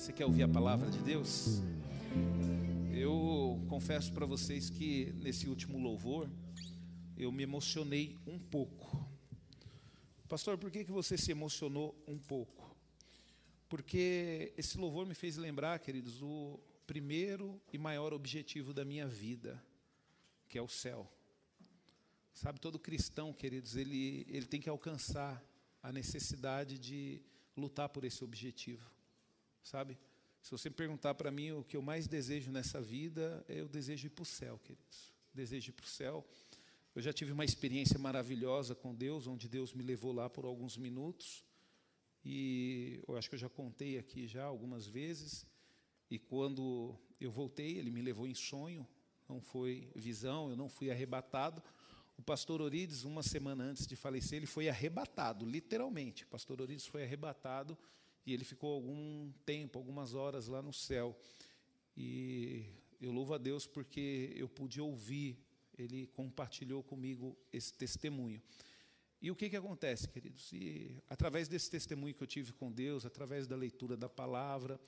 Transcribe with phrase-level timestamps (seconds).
[0.00, 1.60] Você quer ouvir a palavra de Deus?
[2.90, 6.26] Eu confesso para vocês que nesse último louvor
[7.18, 9.06] eu me emocionei um pouco.
[10.26, 12.74] Pastor, por que, que você se emocionou um pouco?
[13.68, 19.62] Porque esse louvor me fez lembrar, queridos, do primeiro e maior objetivo da minha vida,
[20.48, 21.12] que é o céu.
[22.32, 25.44] Sabe, todo cristão, queridos, ele, ele tem que alcançar
[25.82, 27.20] a necessidade de
[27.54, 28.98] lutar por esse objetivo.
[29.62, 29.98] Sabe?
[30.42, 34.06] Se você perguntar para mim o que eu mais desejo nessa vida, é eu desejo
[34.06, 35.12] ir para o céu, queridos.
[35.34, 36.26] Desejo ir para o céu.
[36.94, 40.76] Eu já tive uma experiência maravilhosa com Deus, onde Deus me levou lá por alguns
[40.76, 41.44] minutos.
[42.24, 45.46] E eu acho que eu já contei aqui já algumas vezes.
[46.10, 48.86] E quando eu voltei, ele me levou em sonho,
[49.28, 51.62] não foi visão, eu não fui arrebatado.
[52.18, 56.24] O pastor Orides, uma semana antes de falecer, ele foi arrebatado, literalmente.
[56.24, 57.78] O pastor Orides foi arrebatado
[58.30, 61.18] e ele ficou algum tempo, algumas horas lá no céu.
[61.96, 62.64] E
[63.00, 65.36] eu louvo a Deus porque eu pude ouvir,
[65.76, 68.40] ele compartilhou comigo esse testemunho.
[69.20, 70.52] E o que, que acontece, queridos?
[70.52, 74.80] E através desse testemunho que eu tive com Deus, através da leitura da palavra,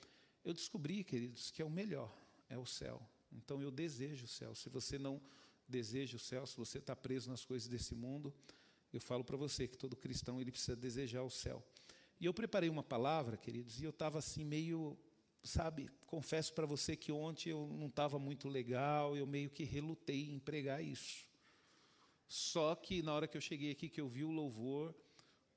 [0.45, 3.01] eu descobri, queridos, que é o melhor, é o céu.
[3.29, 4.55] Então eu desejo o céu.
[4.55, 5.21] Se você não
[5.67, 8.33] deseja o céu, se você está preso nas coisas desse mundo,
[8.93, 11.61] eu falo para você que todo cristão ele precisa desejar o céu.
[12.23, 14.97] E eu preparei uma palavra, queridos, e eu estava assim meio,
[15.43, 20.31] sabe, confesso para você que ontem eu não estava muito legal, eu meio que relutei
[20.31, 21.29] em pregar isso.
[22.25, 24.95] Só que na hora que eu cheguei aqui, que eu vi o louvor,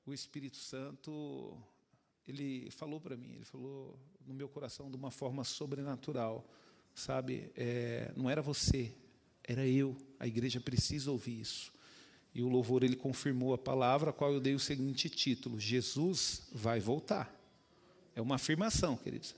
[0.05, 1.57] o Espírito Santo,
[2.27, 6.45] ele falou para mim, ele falou no meu coração de uma forma sobrenatural,
[6.93, 7.49] sabe?
[7.55, 8.93] É, não era você,
[9.41, 9.95] era eu.
[10.19, 11.71] A igreja precisa ouvir isso.
[12.33, 16.43] E o louvor ele confirmou a palavra, a qual eu dei o seguinte título: Jesus
[16.51, 17.33] vai voltar.
[18.15, 19.35] É uma afirmação, queridos.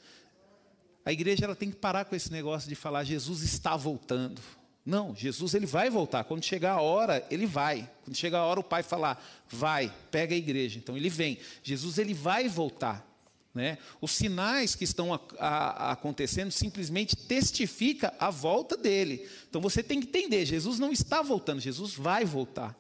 [1.06, 4.42] A igreja ela tem que parar com esse negócio de falar Jesus está voltando.
[4.86, 6.24] Não, Jesus ele vai voltar.
[6.24, 7.90] Quando chegar a hora, ele vai.
[8.04, 10.80] Quando chegar a hora, o Pai falar, vai, pega a igreja.
[10.80, 11.38] Então ele vem.
[11.62, 13.06] Jesus ele vai voltar.
[13.54, 13.78] Né?
[14.00, 19.28] Os sinais que estão a, a, acontecendo simplesmente testifica a volta dele.
[19.50, 22.78] Então você tem que entender, Jesus não está voltando, Jesus vai voltar.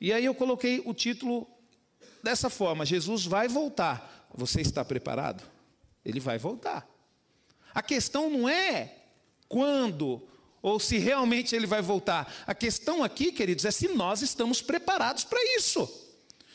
[0.00, 1.46] E aí eu coloquei o título
[2.22, 4.28] dessa forma: Jesus vai voltar.
[4.34, 5.42] Você está preparado?
[6.04, 6.88] Ele vai voltar.
[7.74, 8.94] A questão não é
[9.48, 10.26] quando
[10.62, 12.32] ou se realmente ele vai voltar.
[12.46, 15.88] A questão aqui, queridos, é se nós estamos preparados para isso.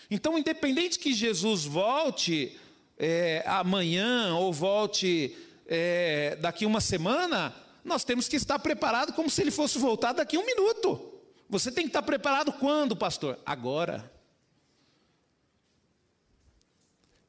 [0.10, 2.58] Então, independente que Jesus volte
[2.98, 5.36] é, amanhã ou volte
[5.68, 10.38] é, daqui uma semana, nós temos que estar preparados como se ele fosse voltar daqui
[10.38, 11.15] um minuto.
[11.50, 13.40] Você tem que estar preparado quando, pastor?
[13.46, 14.12] Agora.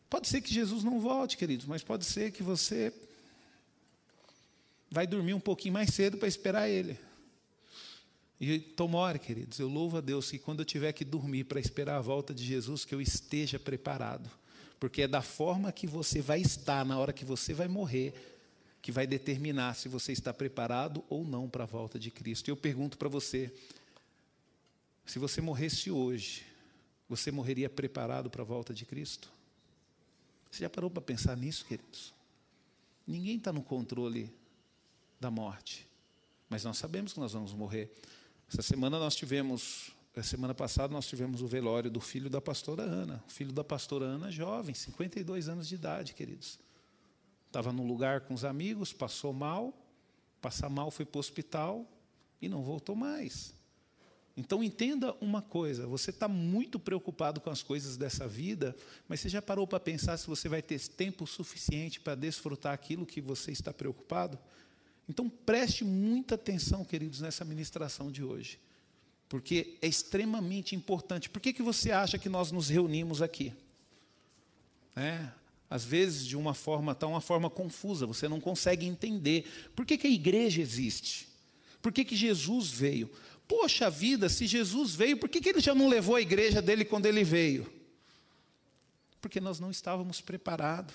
[0.08, 2.92] Pode ser que Jesus não volte, queridos, mas pode ser que você
[4.90, 6.98] vai dormir um pouquinho mais cedo para esperar Ele.
[8.40, 11.96] E tomore, queridos, eu louvo a Deus que quando eu tiver que dormir para esperar
[11.96, 14.30] a volta de Jesus, que eu esteja preparado.
[14.78, 18.14] Porque é da forma que você vai estar na hora que você vai morrer
[18.86, 22.46] que vai determinar se você está preparado ou não para a volta de Cristo.
[22.46, 23.52] E eu pergunto para você:
[25.06, 26.44] se você morresse hoje,
[27.08, 29.30] você morreria preparado para a volta de Cristo?
[30.50, 32.12] Você já parou para pensar nisso, queridos?
[33.06, 34.34] Ninguém está no controle
[35.20, 35.86] da morte,
[36.48, 37.92] mas nós sabemos que nós vamos morrer.
[38.48, 43.22] Essa semana nós tivemos, semana passada nós tivemos o velório do filho da pastora Ana,
[43.26, 46.58] o filho da pastora Ana, jovem, 52 anos de idade, queridos.
[47.46, 49.72] Estava num lugar com os amigos, passou mal,
[50.40, 51.86] passar mal, foi para o hospital
[52.42, 53.55] e não voltou mais.
[54.36, 58.76] Então entenda uma coisa: você está muito preocupado com as coisas dessa vida,
[59.08, 63.06] mas você já parou para pensar se você vai ter tempo suficiente para desfrutar aquilo
[63.06, 64.38] que você está preocupado?
[65.08, 68.58] Então preste muita atenção, queridos, nessa ministração de hoje,
[69.28, 71.30] porque é extremamente importante.
[71.30, 73.54] Por que, que você acha que nós nos reunimos aqui?
[74.94, 75.28] É,
[75.70, 79.70] às vezes de uma forma tão uma forma confusa, você não consegue entender.
[79.74, 81.28] Por que, que a igreja existe?
[81.80, 83.10] Por que, que Jesus veio?
[83.48, 86.84] Poxa vida, se Jesus veio, por que, que ele já não levou a igreja dele
[86.84, 87.72] quando ele veio?
[89.20, 90.94] Porque nós não estávamos preparados.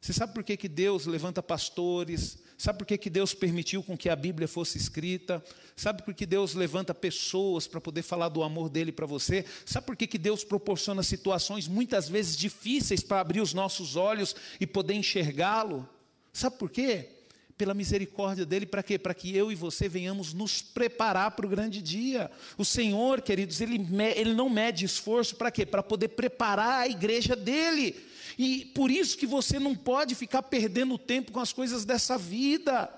[0.00, 2.38] Você sabe por que, que Deus levanta pastores?
[2.58, 5.42] Sabe por que, que Deus permitiu com que a Bíblia fosse escrita?
[5.76, 9.44] Sabe por que Deus levanta pessoas para poder falar do amor dele para você?
[9.64, 14.34] Sabe por que, que Deus proporciona situações muitas vezes difíceis para abrir os nossos olhos
[14.60, 15.88] e poder enxergá-lo?
[16.32, 17.21] Sabe por quê?
[17.62, 18.98] Pela misericórdia dele, para quê?
[18.98, 22.28] Para que eu e você venhamos nos preparar para o grande dia.
[22.58, 23.86] O Senhor, queridos, ele,
[24.16, 25.64] ele não mede esforço para quê?
[25.64, 27.94] Para poder preparar a igreja dele.
[28.36, 32.92] E por isso que você não pode ficar perdendo tempo com as coisas dessa vida.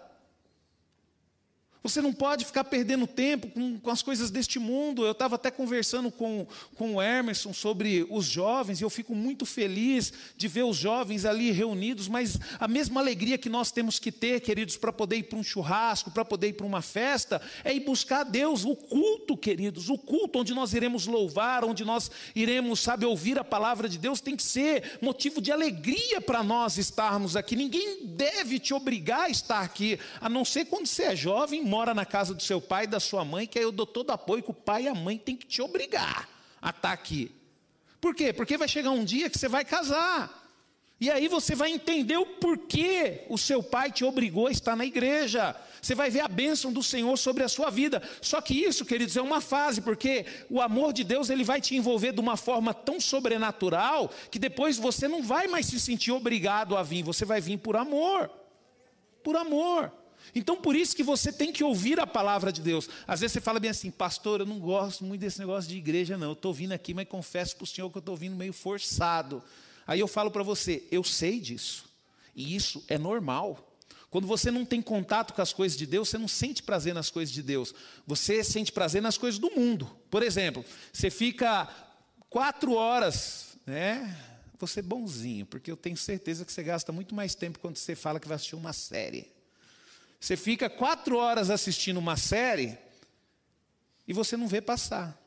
[1.85, 5.05] Você não pode ficar perdendo tempo com, com as coisas deste mundo.
[5.05, 6.47] Eu estava até conversando com,
[6.77, 11.27] com o Emerson sobre os jovens, e eu fico muito feliz de ver os jovens
[11.27, 15.25] ali reunidos, mas a mesma alegria que nós temos que ter, queridos, para poder ir
[15.25, 18.75] para um churrasco, para poder ir para uma festa, é ir buscar a Deus, o
[18.75, 23.91] culto, queridos, o culto onde nós iremos louvar, onde nós iremos, sabe, ouvir a palavra
[23.91, 27.55] de Deus, tem que ser motivo de alegria para nós estarmos aqui.
[27.55, 31.93] Ninguém deve te obrigar a estar aqui, a não ser quando você é jovem, mora
[31.93, 34.44] na casa do seu pai e da sua mãe, que aí eu dou todo apoio
[34.44, 36.29] que o pai e a mãe têm que te obrigar
[36.62, 37.32] a estar aqui.
[38.00, 38.32] Por quê?
[38.32, 40.44] Porque vai chegar um dia que você vai casar.
[41.00, 44.87] E aí você vai entender o porquê o seu pai te obrigou a estar na
[44.87, 45.56] igreja.
[45.82, 48.00] Você vai ver a bênção do Senhor sobre a sua vida.
[48.23, 51.75] Só que isso, queridos, é uma fase, porque o amor de Deus ele vai te
[51.75, 56.77] envolver de uma forma tão sobrenatural que depois você não vai mais se sentir obrigado
[56.77, 58.31] a vir, você vai vir por amor.
[59.25, 60.04] Por amor.
[60.35, 62.88] Então, por isso que você tem que ouvir a palavra de Deus.
[63.06, 66.17] Às vezes você fala bem assim, pastor, eu não gosto muito desse negócio de igreja,
[66.17, 66.29] não.
[66.29, 69.43] Eu estou vindo aqui, mas confesso para o Senhor que eu estou vindo meio forçado.
[69.87, 71.85] Aí eu falo para você, eu sei disso.
[72.35, 73.73] E isso é normal.
[74.11, 77.11] Quando você não tem contato com as coisas de Deus, você não sente prazer nas
[77.11, 77.75] coisas de Deus.
[78.06, 79.91] Você sente prazer nas coisas do mundo.
[80.09, 81.69] Por exemplo, você fica
[82.31, 84.17] quatro horas, né?
[84.61, 87.97] Você é bonzinho, porque eu tenho certeza que você gasta muito mais tempo quando você
[87.97, 89.34] fala que vai assistir uma série.
[90.25, 92.79] Você fica quatro horas assistindo uma série
[94.09, 95.21] e você não vê passar.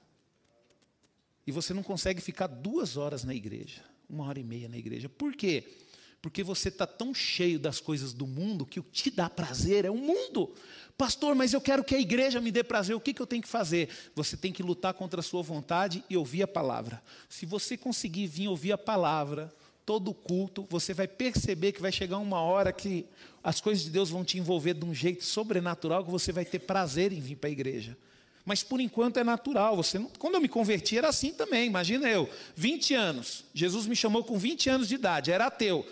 [1.46, 5.08] E você não consegue ficar duas horas na igreja, uma hora e meia na igreja.
[5.08, 5.72] Por quê?
[6.20, 9.86] Porque você está tão cheio das coisas do mundo que o que te dá prazer
[9.86, 10.56] é o mundo.
[10.98, 13.44] Pastor, mas eu quero que a igreja me dê prazer, o que, que eu tenho
[13.44, 13.90] que fazer?
[14.16, 17.04] Você tem que lutar contra a sua vontade e ouvir a palavra.
[17.30, 19.54] Se você conseguir vir ouvir a palavra,
[19.88, 23.06] todo culto, você vai perceber que vai chegar uma hora que
[23.48, 26.60] as coisas de Deus vão te envolver de um jeito sobrenatural que você vai ter
[26.60, 27.98] prazer em vir para a igreja.
[28.44, 29.74] Mas por enquanto é natural.
[29.78, 31.66] Você não, quando eu me converti era assim também.
[31.66, 33.46] Imagina eu, 20 anos.
[33.54, 35.88] Jesus me chamou com 20 anos de idade, era ateu.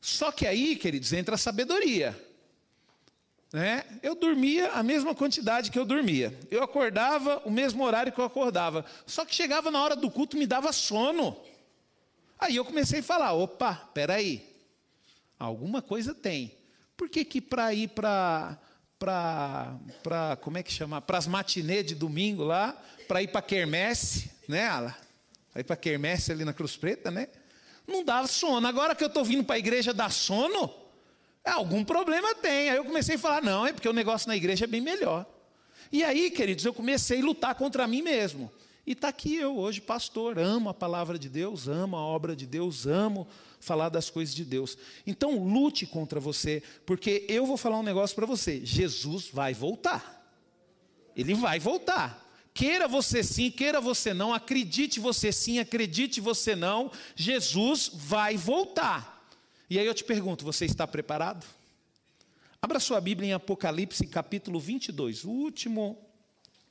[0.00, 2.18] Só que aí, queridos, entra a sabedoria.
[3.52, 3.84] Né?
[4.02, 6.34] Eu dormia a mesma quantidade que eu dormia.
[6.50, 8.82] Eu acordava o mesmo horário que eu acordava.
[9.04, 11.36] Só que chegava na hora do culto me dava sono.
[12.38, 14.55] Aí eu comecei a falar: opa, peraí,
[15.38, 16.56] alguma coisa tem.
[16.96, 18.58] Por que, que para ir para
[18.98, 21.00] para como é que chama?
[21.02, 22.74] Para as matinê de domingo lá,
[23.06, 24.96] para ir para quermesse, né, Ala?
[25.52, 27.28] Para ir para quermesse ali na Cruz Preta, né?
[27.86, 28.66] Não dava sono.
[28.66, 30.72] Agora que eu estou vindo para a igreja dar sono,
[31.44, 32.70] algum problema tem.
[32.70, 35.26] Aí eu comecei a falar: não, é porque o negócio na igreja é bem melhor.
[35.92, 38.50] E aí, queridos, eu comecei a lutar contra mim mesmo.
[38.86, 42.46] E está aqui eu hoje, pastor, amo a palavra de Deus, amo a obra de
[42.46, 43.26] Deus, amo
[43.66, 44.78] falar das coisas de Deus.
[45.04, 50.14] Então lute contra você, porque eu vou falar um negócio para você: Jesus vai voltar.
[51.16, 52.24] Ele vai voltar.
[52.54, 59.28] Queira você sim, queira você não, acredite você sim, acredite você não, Jesus vai voltar.
[59.68, 61.44] E aí eu te pergunto: você está preparado?
[62.62, 65.98] Abra sua Bíblia em Apocalipse capítulo 22, o último.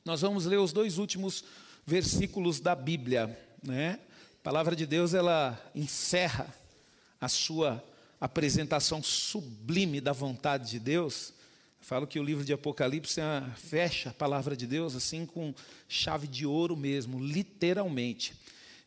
[0.05, 1.43] Nós vamos ler os dois últimos
[1.85, 3.99] versículos da Bíblia, né?
[4.39, 6.47] A palavra de Deus ela encerra
[7.25, 7.83] a sua
[8.21, 11.33] apresentação sublime da vontade de Deus.
[11.79, 15.51] Eu falo que o livro de Apocalipse é fecha a palavra de Deus assim com
[15.89, 18.35] chave de ouro mesmo, literalmente.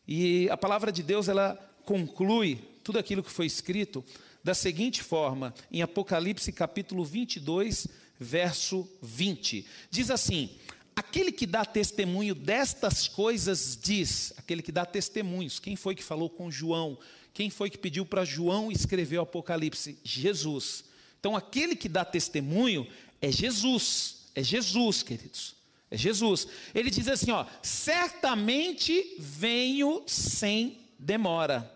[0.07, 1.53] E a palavra de Deus ela
[1.83, 4.05] conclui tudo aquilo que foi escrito
[4.41, 9.67] da seguinte forma, em Apocalipse capítulo 22, verso 20.
[9.91, 10.49] Diz assim:
[10.95, 16.29] Aquele que dá testemunho destas coisas diz, aquele que dá testemunhos, quem foi que falou
[16.29, 16.97] com João?
[17.33, 19.97] Quem foi que pediu para João escrever o Apocalipse?
[20.03, 20.83] Jesus.
[21.19, 22.87] Então, aquele que dá testemunho
[23.21, 25.55] é Jesus, é Jesus, queridos.
[25.91, 26.47] É Jesus.
[26.73, 31.69] Ele diz assim, ó: "Certamente venho sem demora".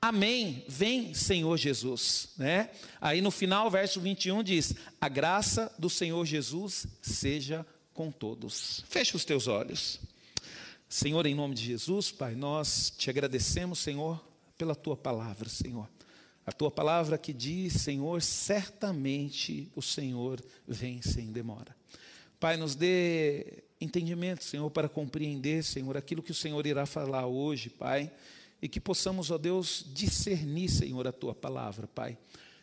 [0.00, 0.62] Amém.
[0.68, 2.70] Vem, Senhor Jesus, né?
[3.00, 8.84] Aí no final, verso 21 diz: "A graça do Senhor Jesus seja com todos.
[8.88, 10.00] Feche os teus olhos.
[10.88, 14.22] Senhor, em nome de Jesus, Pai, nós te agradecemos, Senhor,
[14.64, 15.86] pela tua palavra, Senhor.
[16.46, 21.76] A tua palavra que diz, Senhor, certamente o Senhor vem sem demora.
[22.40, 27.68] Pai, nos dê entendimento, Senhor, para compreender, Senhor, aquilo que o Senhor irá falar hoje,
[27.68, 28.10] Pai,
[28.60, 32.16] e que possamos, ó Deus, discernir, Senhor, a tua palavra, Pai.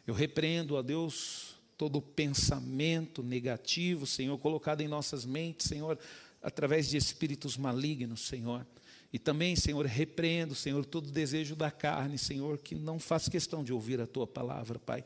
[0.07, 5.99] Eu repreendo, ó Deus, todo pensamento negativo, Senhor, colocado em nossas mentes, Senhor,
[6.41, 8.65] através de espíritos malignos, Senhor.
[9.13, 13.73] E também, Senhor, repreendo, Senhor, todo desejo da carne, Senhor, que não faz questão de
[13.73, 15.03] ouvir a tua palavra, Pai.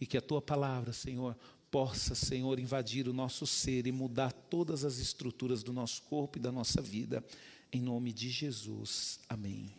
[0.00, 1.36] E que a tua palavra, Senhor,
[1.70, 6.40] possa, Senhor, invadir o nosso ser e mudar todas as estruturas do nosso corpo e
[6.40, 7.24] da nossa vida.
[7.72, 9.18] Em nome de Jesus.
[9.28, 9.74] Amém.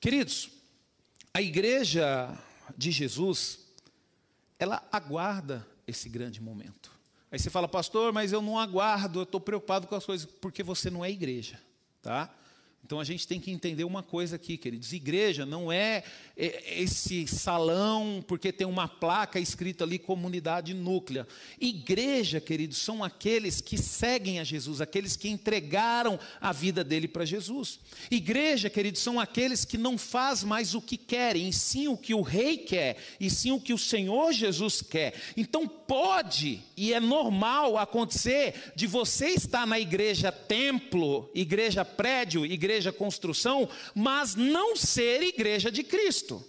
[0.00, 0.48] Queridos,
[1.34, 2.36] a igreja
[2.76, 3.58] de Jesus,
[4.58, 6.90] ela aguarda esse grande momento.
[7.30, 10.62] Aí você fala, pastor, mas eu não aguardo, eu estou preocupado com as coisas, porque
[10.62, 11.60] você não é igreja,
[12.00, 12.34] tá?
[12.86, 16.04] Então a gente tem que entender uma coisa aqui, queridos: igreja não é,
[16.36, 21.26] é esse salão porque tem uma placa escrita ali comunidade núclea.
[21.60, 27.24] Igreja, queridos, são aqueles que seguem a Jesus, aqueles que entregaram a vida dele para
[27.24, 27.80] Jesus.
[28.08, 32.22] Igreja, queridos, são aqueles que não faz mais o que querem, sim o que o
[32.22, 35.12] rei quer, e sim o que o Senhor Jesus quer.
[35.36, 42.75] Então pode e é normal acontecer de você estar na igreja templo, igreja prédio, igreja
[42.76, 46.44] igreja construção, mas não ser igreja de Cristo.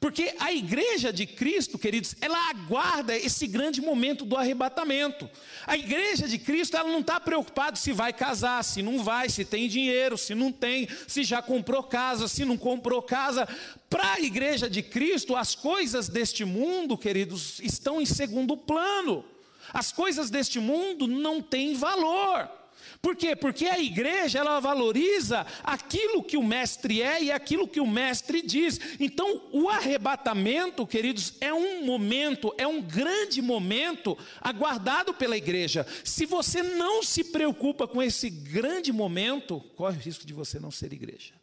[0.00, 5.30] Porque a igreja de Cristo, queridos, ela aguarda esse grande momento do arrebatamento.
[5.64, 9.44] A igreja de Cristo, ela não está preocupada se vai casar, se não vai, se
[9.44, 13.46] tem dinheiro, se não tem, se já comprou casa, se não comprou casa.
[13.88, 19.24] Para a igreja de Cristo, as coisas deste mundo, queridos, estão em segundo plano.
[19.72, 22.61] As coisas deste mundo não têm valor.
[23.02, 23.34] Por quê?
[23.34, 28.40] Porque a igreja ela valoriza aquilo que o mestre é e aquilo que o mestre
[28.40, 28.78] diz.
[29.00, 35.84] Então, o arrebatamento, queridos, é um momento, é um grande momento aguardado pela igreja.
[36.04, 40.70] Se você não se preocupa com esse grande momento, corre o risco de você não
[40.70, 41.34] ser igreja.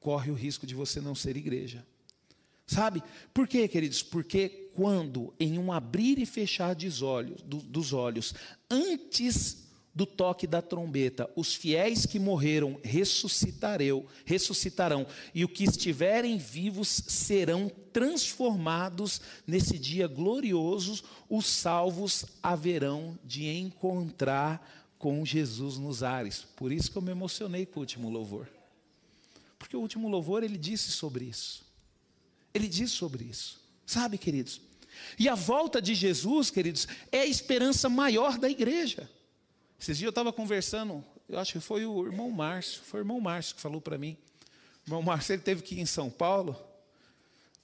[0.00, 1.86] Corre o risco de você não ser igreja.
[2.66, 3.04] Sabe?
[3.32, 4.02] Por quê, queridos?
[4.02, 8.34] Porque quando, em um abrir e fechar olhos, do, dos olhos,
[8.70, 16.38] antes do toque da trombeta, os fiéis que morreram ressuscitarão, ressuscitarão, e os que estiverem
[16.38, 24.66] vivos serão transformados nesse dia glorioso, os salvos haverão de encontrar
[24.98, 26.46] com Jesus nos ares.
[26.56, 28.48] Por isso que eu me emocionei com o último louvor.
[29.58, 31.64] Porque o último louvor ele disse sobre isso.
[32.54, 33.59] Ele diz sobre isso.
[33.90, 34.60] Sabe, queridos?
[35.18, 39.10] E a volta de Jesus, queridos, é a esperança maior da igreja.
[39.80, 43.20] Esses dias eu estava conversando, eu acho que foi o irmão Márcio, foi o irmão
[43.20, 44.16] Márcio que falou para mim.
[44.86, 46.56] O irmão Márcio ele teve que ir em São Paulo.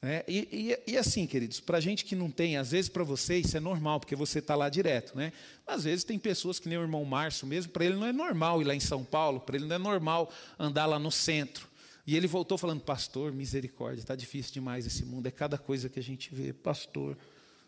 [0.02, 0.24] Né?
[0.26, 3.56] E, e, e, assim, queridos, para gente que não tem, às vezes para você isso
[3.56, 5.32] é normal, porque você está lá direto, né?
[5.64, 8.60] Às vezes tem pessoas que nem o irmão Márcio mesmo, para ele não é normal
[8.60, 10.28] ir lá em São Paulo, para ele não é normal
[10.58, 11.68] andar lá no centro.
[12.06, 15.98] E ele voltou falando, pastor, misericórdia, está difícil demais esse mundo, é cada coisa que
[15.98, 17.18] a gente vê, pastor,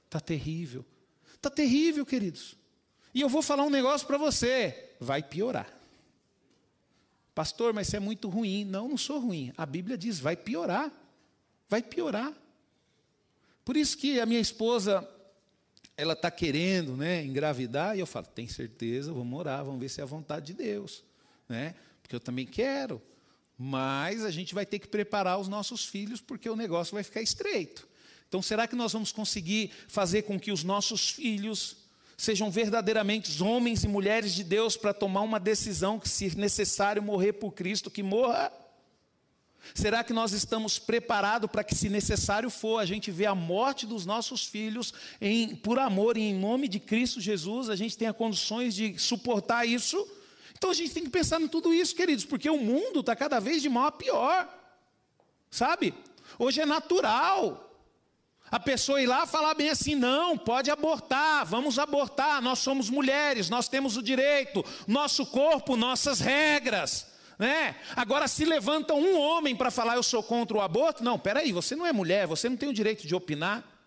[0.05, 0.85] está terrível.
[1.35, 2.57] Está terrível, queridos.
[3.13, 5.69] E eu vou falar um negócio para você, vai piorar.
[7.35, 8.65] Pastor, mas isso é muito ruim.
[8.65, 9.53] Não, não sou ruim.
[9.57, 10.93] A Bíblia diz, vai piorar.
[11.69, 12.33] Vai piorar.
[13.65, 15.09] Por isso que a minha esposa,
[15.97, 20.01] ela está querendo né, engravidar, e eu falo, tem certeza, vamos orar, vamos ver se
[20.01, 21.05] é a vontade de Deus.
[21.49, 21.75] Né?
[22.03, 23.01] Porque eu também quero.
[23.59, 27.21] Mas a gente vai ter que preparar os nossos filhos porque o negócio vai ficar
[27.21, 27.89] estreito.
[28.29, 31.77] Então, será que nós vamos conseguir fazer com que os nossos filhos
[32.17, 37.35] sejam verdadeiramente homens e mulheres de Deus para tomar uma decisão que, se necessário morrer
[37.35, 38.53] por Cristo, que morra?
[39.75, 43.87] Será que nós estamos preparados para que, se necessário for, a gente vê a morte
[43.87, 48.13] dos nossos filhos em, por amor e em nome de Cristo Jesus, a gente tenha
[48.13, 49.97] condições de suportar isso?
[50.59, 53.39] Então a gente tem que pensar em tudo isso, queridos, porque o mundo está cada
[53.39, 54.47] vez de mal a pior.
[55.51, 55.95] Sabe?
[56.37, 57.65] Hoje é natural.
[58.51, 63.49] A pessoa ir lá falar bem assim: não, pode abortar, vamos abortar, nós somos mulheres,
[63.49, 67.07] nós temos o direito, nosso corpo, nossas regras.
[67.39, 67.77] Né?
[67.95, 71.77] Agora, se levanta um homem para falar eu sou contra o aborto, não, peraí, você
[71.77, 73.78] não é mulher, você não tem o direito de opinar.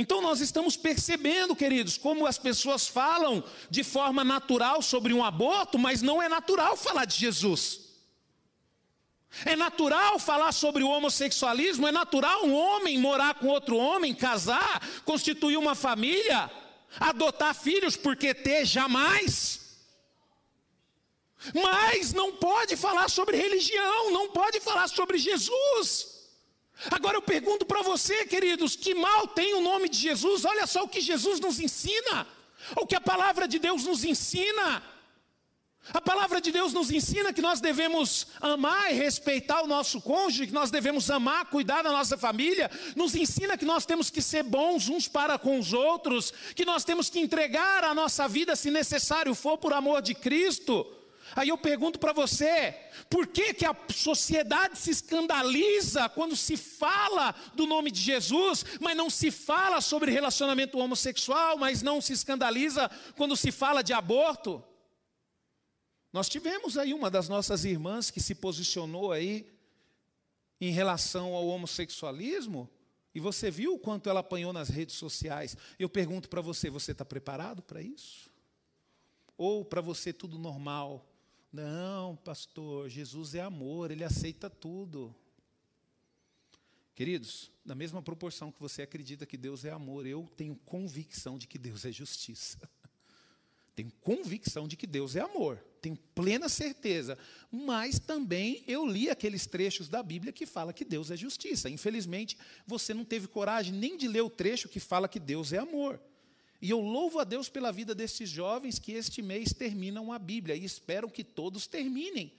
[0.00, 5.78] Então nós estamos percebendo, queridos, como as pessoas falam de forma natural sobre um aborto,
[5.78, 7.80] mas não é natural falar de Jesus.
[9.44, 14.80] É natural falar sobre o homossexualismo, é natural um homem morar com outro homem, casar,
[15.04, 16.50] constituir uma família,
[16.98, 19.76] adotar filhos, porque ter jamais.
[21.54, 26.09] Mas não pode falar sobre religião, não pode falar sobre Jesus.
[26.90, 30.44] Agora eu pergunto para você, queridos, que mal tem o nome de Jesus?
[30.44, 32.26] Olha só o que Jesus nos ensina,
[32.76, 34.82] o que a palavra de Deus nos ensina.
[35.92, 40.46] A palavra de Deus nos ensina que nós devemos amar e respeitar o nosso cônjuge,
[40.46, 44.42] que nós devemos amar, cuidar da nossa família, nos ensina que nós temos que ser
[44.42, 48.70] bons uns para com os outros, que nós temos que entregar a nossa vida, se
[48.70, 50.86] necessário for, por amor de Cristo.
[51.36, 52.74] Aí eu pergunto para você,
[53.08, 58.96] por que, que a sociedade se escandaliza quando se fala do nome de Jesus, mas
[58.96, 64.62] não se fala sobre relacionamento homossexual, mas não se escandaliza quando se fala de aborto?
[66.12, 69.46] Nós tivemos aí uma das nossas irmãs que se posicionou aí
[70.60, 72.68] em relação ao homossexualismo,
[73.14, 75.56] e você viu o quanto ela apanhou nas redes sociais.
[75.78, 78.30] Eu pergunto para você: você está preparado para isso?
[79.36, 81.06] Ou para você tudo normal?
[81.52, 85.14] Não, pastor, Jesus é amor, ele aceita tudo.
[86.94, 91.46] Queridos, na mesma proporção que você acredita que Deus é amor, eu tenho convicção de
[91.46, 92.58] que Deus é justiça.
[93.74, 97.16] Tenho convicção de que Deus é amor, tenho plena certeza.
[97.50, 101.70] Mas também eu li aqueles trechos da Bíblia que fala que Deus é justiça.
[101.70, 105.58] Infelizmente, você não teve coragem nem de ler o trecho que fala que Deus é
[105.58, 105.98] amor.
[106.60, 110.54] E eu louvo a Deus pela vida desses jovens que este mês terminam a Bíblia
[110.54, 112.32] e espero que todos terminem.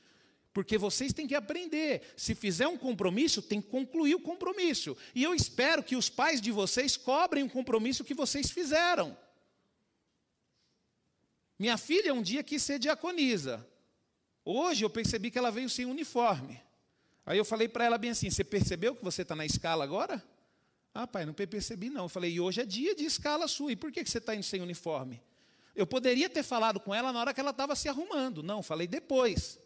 [0.54, 2.14] Porque vocês têm que aprender.
[2.16, 4.96] Se fizer um compromisso, tem que concluir o compromisso.
[5.16, 9.18] E eu espero que os pais de vocês cobrem o compromisso que vocês fizeram.
[11.58, 13.66] Minha filha um dia quis ser diaconisa.
[14.44, 16.62] Hoje eu percebi que ela veio sem uniforme.
[17.26, 20.22] Aí eu falei para ela bem assim: Você percebeu que você está na escala agora?
[20.94, 22.06] Ah, pai, não percebi não.
[22.06, 24.44] Eu falei, e hoje é dia de escala sua, e por que você está indo
[24.44, 25.22] sem uniforme?
[25.74, 28.44] Eu poderia ter falado com ela na hora que ela estava se arrumando.
[28.44, 29.58] Não, falei depois.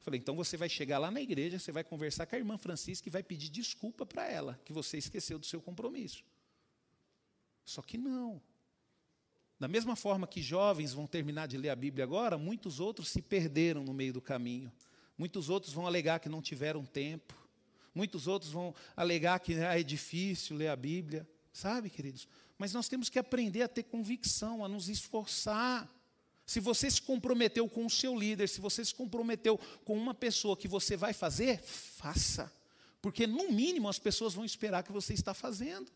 [0.00, 3.08] Falei, então você vai chegar lá na igreja, você vai conversar com a irmã Francisca
[3.08, 6.22] e vai pedir desculpa para ela, que você esqueceu do seu compromisso.
[7.64, 8.40] Só que não.
[9.58, 13.22] Da mesma forma que jovens vão terminar de ler a Bíblia agora, muitos outros se
[13.22, 14.70] perderam no meio do caminho.
[15.16, 17.34] Muitos outros vão alegar que não tiveram tempo.
[17.94, 22.26] Muitos outros vão alegar que ah, é difícil ler a Bíblia, sabe, queridos?
[22.58, 25.88] Mas nós temos que aprender a ter convicção, a nos esforçar.
[26.44, 30.56] Se você se comprometeu com o seu líder, se você se comprometeu com uma pessoa
[30.56, 32.52] que você vai fazer, faça.
[33.00, 35.90] Porque, no mínimo, as pessoas vão esperar que você está fazendo.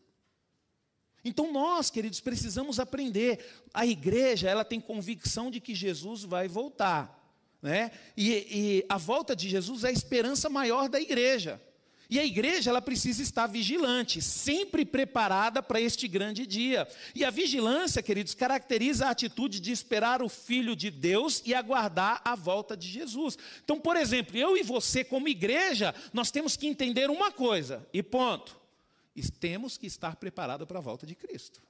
[1.23, 3.45] Então nós, queridos, precisamos aprender.
[3.73, 7.17] A igreja, ela tem convicção de que Jesus vai voltar.
[7.61, 7.91] Né?
[8.15, 11.61] E, e a volta de Jesus é a esperança maior da igreja.
[12.09, 16.87] E a igreja ela precisa estar vigilante, sempre preparada para este grande dia.
[17.13, 22.19] E a vigilância, queridos, caracteriza a atitude de esperar o Filho de Deus e aguardar
[22.25, 23.37] a volta de Jesus.
[23.63, 28.01] Então, por exemplo, eu e você, como igreja, nós temos que entender uma coisa, e
[28.01, 28.57] ponto.
[29.39, 31.61] Temos que estar preparados para a volta de Cristo.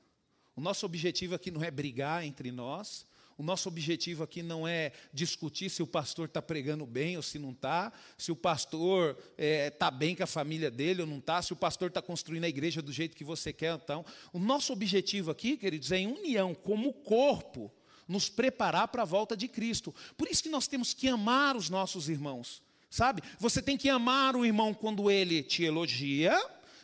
[0.56, 3.06] O nosso objetivo aqui não é brigar entre nós,
[3.40, 7.40] o nosso objetivo aqui não é discutir se o pastor está pregando bem ou se
[7.40, 11.20] não está, se o pastor está é, tá bem com a família dele ou não
[11.20, 13.80] está, se o pastor está construindo a igreja do jeito que você quer.
[13.82, 17.72] Então, o nosso objetivo aqui, queridos, é em união, como corpo,
[18.06, 19.96] nos preparar para a volta de Cristo.
[20.18, 22.62] Por isso que nós temos que amar os nossos irmãos.
[22.90, 23.22] Sabe?
[23.40, 26.38] Você tem que amar o irmão quando ele te elogia,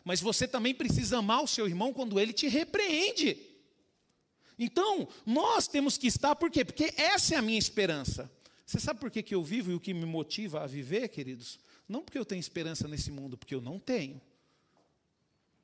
[0.06, 3.55] mas você também precisa amar o seu irmão quando ele te repreende.
[4.58, 6.64] Então, nós temos que estar, por quê?
[6.64, 8.32] Porque essa é a minha esperança.
[8.66, 11.60] Você sabe por que, que eu vivo e o que me motiva a viver, queridos?
[11.88, 14.20] Não porque eu tenho esperança nesse mundo, porque eu não tenho.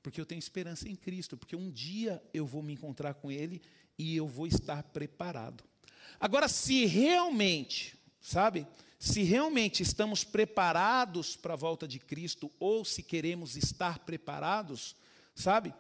[0.04, 3.62] Porque eu tenho esperança em Cristo, porque um dia eu vou me encontrar com Ele
[3.98, 5.64] e eu vou estar preparado.
[6.20, 8.68] Agora, se realmente, sabe,
[9.00, 14.96] se realmente estamos preparados para a volta de Cristo, ou se queremos estar preparados,
[15.36, 15.74] sabe,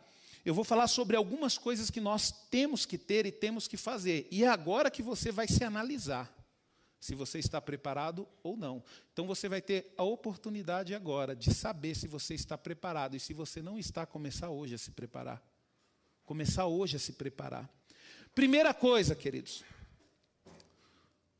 [0.43, 4.27] eu vou falar sobre algumas coisas que nós temos que ter e temos que fazer.
[4.31, 6.31] E é agora que você vai se analisar
[7.01, 8.83] se você está preparado ou não.
[9.11, 13.33] Então você vai ter a oportunidade agora de saber se você está preparado e se
[13.33, 15.41] você não está, começar hoje a se preparar.
[16.23, 17.67] Começar hoje a se preparar.
[18.35, 19.63] Primeira coisa, queridos.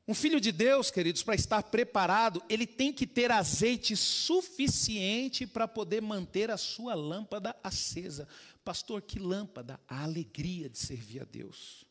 [0.08, 5.68] Um filho de Deus, queridos, para estar preparado, ele tem que ter azeite suficiente para
[5.68, 8.28] poder manter a sua lâmpada acesa.
[8.64, 9.80] Pastor, que lâmpada?
[9.88, 11.86] A alegria de servir a Deus.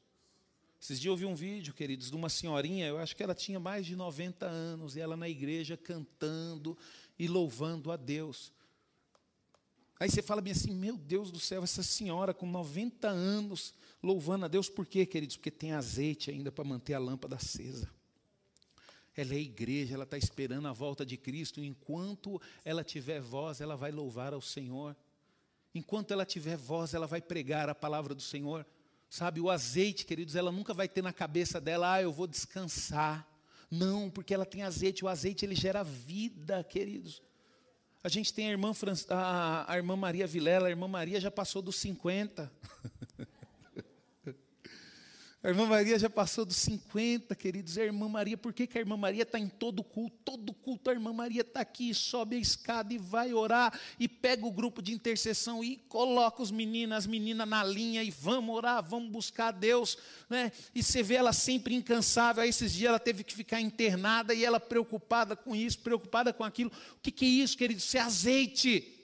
[0.80, 3.60] Esses dias eu vi um vídeo, queridos, de uma senhorinha, eu acho que ela tinha
[3.60, 6.76] mais de 90 anos, e ela na igreja cantando
[7.18, 8.52] e louvando a Deus.
[9.98, 14.46] Aí você fala bem assim: meu Deus do céu, essa senhora com 90 anos louvando
[14.46, 15.36] a Deus, por quê, queridos?
[15.36, 17.90] Porque tem azeite ainda para manter a lâmpada acesa.
[19.14, 23.76] Ela é igreja, ela está esperando a volta de Cristo, enquanto ela tiver voz, ela
[23.76, 24.96] vai louvar ao Senhor.
[25.74, 28.66] Enquanto ela tiver voz, ela vai pregar a palavra do Senhor.
[29.08, 33.26] Sabe, o azeite, queridos, ela nunca vai ter na cabeça dela, ah, eu vou descansar.
[33.70, 35.04] Não, porque ela tem azeite.
[35.04, 37.22] O azeite ele gera vida, queridos.
[38.02, 38.94] A gente tem a irmã, Fran...
[39.10, 42.50] a, a irmã Maria Vilela, a irmã Maria já passou dos 50.
[45.42, 47.78] A irmã Maria já passou dos 50, queridos.
[47.78, 50.14] A irmã Maria, por que, que a irmã Maria está em todo culto?
[50.22, 54.44] Todo culto a irmã Maria está aqui, sobe a escada e vai orar, e pega
[54.44, 58.82] o grupo de intercessão e coloca os meninos, as meninas na linha e vamos orar,
[58.82, 59.96] vamos buscar a Deus.
[60.28, 60.52] Né?
[60.74, 62.42] E você vê ela sempre incansável.
[62.42, 66.44] Aí esses dias ela teve que ficar internada e ela preocupada com isso, preocupada com
[66.44, 66.70] aquilo.
[66.98, 67.84] O que, que é isso, queridos?
[67.84, 68.99] Isso é azeite.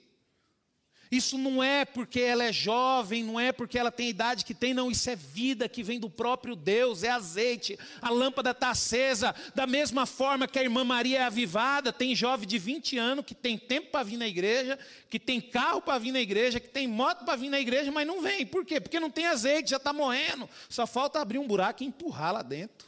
[1.11, 4.53] Isso não é porque ela é jovem, não é porque ela tem a idade que
[4.53, 4.91] tem, não.
[4.91, 7.77] Isso é vida que vem do próprio Deus, é azeite.
[8.01, 9.33] A lâmpada está acesa.
[9.55, 13.35] Da mesma forma que a irmã Maria é avivada, tem jovem de 20 anos que
[13.35, 14.77] tem tempo para vir na igreja,
[15.09, 18.05] que tem carro para vir na igreja, que tem moto para vir na igreja, mas
[18.05, 18.45] não vem.
[18.45, 18.81] Por quê?
[18.81, 20.49] Porque não tem azeite, já está morrendo.
[20.69, 22.87] Só falta abrir um buraco e empurrar lá dentro.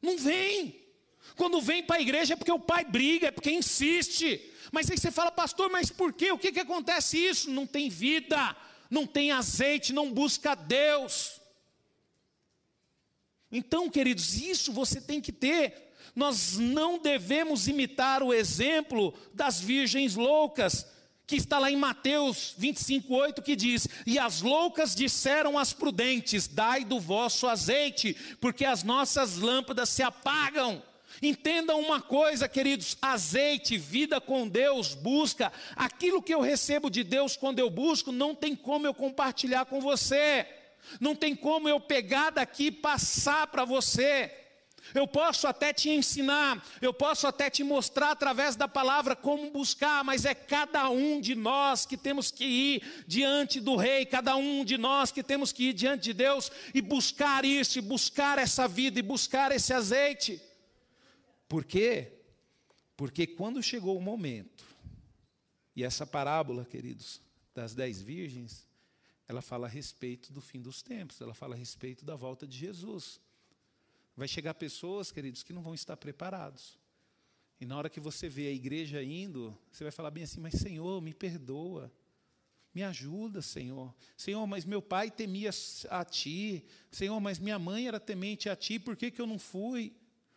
[0.00, 0.83] Não vem.
[1.36, 4.40] Quando vem para a igreja é porque o pai briga, é porque insiste.
[4.70, 6.30] Mas aí você fala, pastor, mas por quê?
[6.32, 7.50] O que, que acontece isso?
[7.50, 8.56] Não tem vida,
[8.90, 11.40] não tem azeite, não busca Deus.
[13.50, 15.92] Então, queridos, isso você tem que ter.
[16.14, 20.86] Nós não devemos imitar o exemplo das virgens loucas,
[21.26, 26.84] que está lá em Mateus 25:8 que diz: "E as loucas disseram às prudentes: Dai
[26.84, 30.82] do vosso azeite, porque as nossas lâmpadas se apagam."
[31.22, 35.52] Entendam uma coisa, queridos: azeite, vida com Deus, busca.
[35.76, 39.80] Aquilo que eu recebo de Deus quando eu busco, não tem como eu compartilhar com
[39.80, 40.46] você,
[41.00, 44.32] não tem como eu pegar daqui e passar para você.
[44.92, 50.04] Eu posso até te ensinar, eu posso até te mostrar através da palavra como buscar,
[50.04, 54.64] mas é cada um de nós que temos que ir diante do Rei, cada um
[54.64, 58.68] de nós que temos que ir diante de Deus e buscar isso, e buscar essa
[58.68, 60.40] vida, e buscar esse azeite.
[61.48, 62.12] Por quê?
[62.96, 64.64] Porque quando chegou o momento,
[65.74, 67.20] e essa parábola, queridos,
[67.54, 68.66] das dez virgens,
[69.26, 72.56] ela fala a respeito do fim dos tempos, ela fala a respeito da volta de
[72.56, 73.20] Jesus.
[74.16, 76.78] Vai chegar pessoas, queridos, que não vão estar preparados.
[77.60, 80.54] E na hora que você vê a igreja indo, você vai falar bem assim: Mas
[80.54, 81.90] Senhor, me perdoa.
[82.74, 83.94] Me ajuda, Senhor.
[84.16, 85.50] Senhor, mas meu pai temia
[85.88, 86.64] a Ti.
[86.90, 88.80] Senhor, mas minha mãe era temente a Ti.
[88.80, 89.94] Por que, que eu não fui?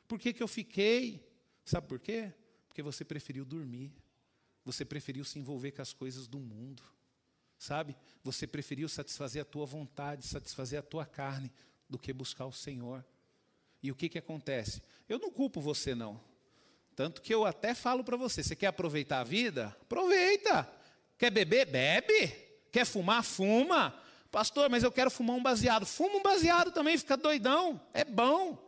[0.07, 1.27] Por que, que eu fiquei?
[1.65, 2.33] Sabe por quê?
[2.67, 3.91] Porque você preferiu dormir.
[4.63, 6.83] Você preferiu se envolver com as coisas do mundo.
[7.57, 7.95] Sabe?
[8.23, 11.51] Você preferiu satisfazer a tua vontade, satisfazer a tua carne,
[11.89, 13.03] do que buscar o Senhor.
[13.81, 14.81] E o que, que acontece?
[15.07, 16.19] Eu não culpo você, não.
[16.95, 19.67] Tanto que eu até falo para você: você quer aproveitar a vida?
[19.81, 20.69] Aproveita.
[21.17, 21.65] Quer beber?
[21.65, 22.27] Bebe.
[22.71, 23.23] Quer fumar?
[23.23, 23.99] Fuma.
[24.31, 25.85] Pastor, mas eu quero fumar um baseado.
[25.85, 27.79] Fuma um baseado também, fica doidão.
[27.93, 28.66] É bom.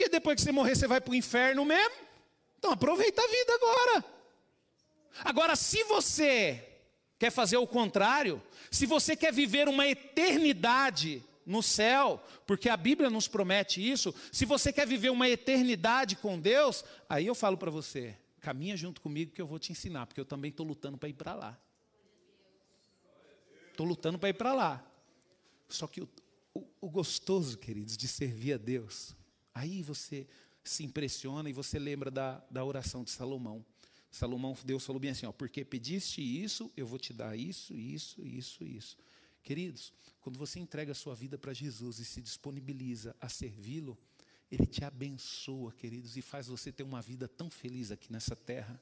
[0.00, 1.94] Porque depois que você morrer, você vai para o inferno mesmo.
[2.58, 4.04] Então aproveita a vida agora.
[5.22, 6.80] Agora, se você
[7.18, 13.10] quer fazer o contrário, se você quer viver uma eternidade no céu, porque a Bíblia
[13.10, 17.70] nos promete isso, se você quer viver uma eternidade com Deus, aí eu falo para
[17.70, 21.10] você, caminha junto comigo que eu vou te ensinar, porque eu também estou lutando para
[21.10, 21.60] ir para lá.
[23.70, 24.82] Estou lutando para ir para lá.
[25.68, 26.08] Só que o,
[26.54, 29.14] o, o gostoso, queridos, de servir a Deus,
[29.54, 30.26] Aí você
[30.62, 33.64] se impressiona e você lembra da, da oração de Salomão.
[34.10, 38.24] Salomão, Deus falou bem assim: ó, porque pediste isso, eu vou te dar isso, isso,
[38.26, 38.96] isso, isso.
[39.42, 43.96] Queridos, quando você entrega a sua vida para Jesus e se disponibiliza a servi-lo,
[44.50, 48.80] Ele te abençoa, queridos, e faz você ter uma vida tão feliz aqui nessa terra.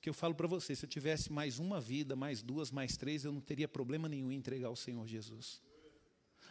[0.00, 3.24] Que eu falo para você, se eu tivesse mais uma vida, mais duas, mais três,
[3.24, 5.60] eu não teria problema nenhum em entregar ao Senhor Jesus.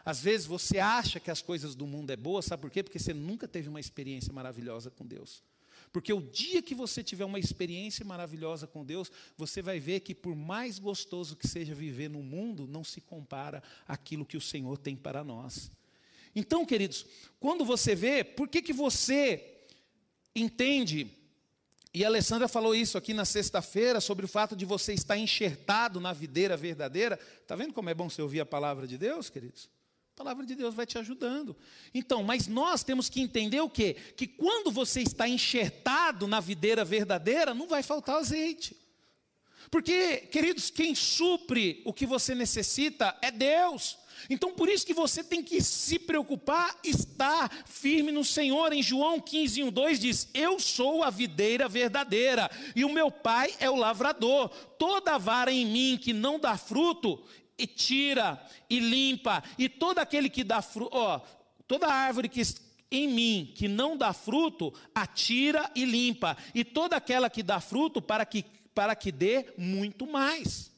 [0.03, 2.81] Às vezes você acha que as coisas do mundo é boa, sabe por quê?
[2.81, 5.43] Porque você nunca teve uma experiência maravilhosa com Deus.
[5.91, 10.15] Porque o dia que você tiver uma experiência maravilhosa com Deus, você vai ver que
[10.15, 14.77] por mais gostoso que seja viver no mundo, não se compara àquilo que o Senhor
[14.77, 15.69] tem para nós.
[16.33, 17.05] Então, queridos,
[17.39, 19.65] quando você vê, por que, que você
[20.33, 21.11] entende,
[21.93, 25.99] e a Alessandra falou isso aqui na sexta-feira, sobre o fato de você estar enxertado
[25.99, 29.69] na videira verdadeira, está vendo como é bom você ouvir a palavra de Deus, queridos?
[30.21, 31.57] Palavra de Deus vai te ajudando.
[31.95, 33.95] Então, mas nós temos que entender o quê?
[34.15, 38.77] Que quando você está enxertado na videira verdadeira, não vai faltar azeite.
[39.71, 43.97] Porque, queridos, quem supre o que você necessita é Deus.
[44.29, 48.73] Então, por isso que você tem que se preocupar, estar firme no Senhor.
[48.73, 53.55] Em João 15, 1, 2 diz: Eu sou a videira verdadeira, e o meu pai
[53.59, 54.49] é o lavrador.
[54.77, 57.23] Toda vara em mim que não dá fruto,
[57.57, 60.91] e tira e limpa, e todo aquele que dá fruto,
[61.67, 62.41] toda árvore que,
[62.89, 68.01] em mim que não dá fruto, atira e limpa, e toda aquela que dá fruto,
[68.01, 70.71] para que, para que dê muito mais.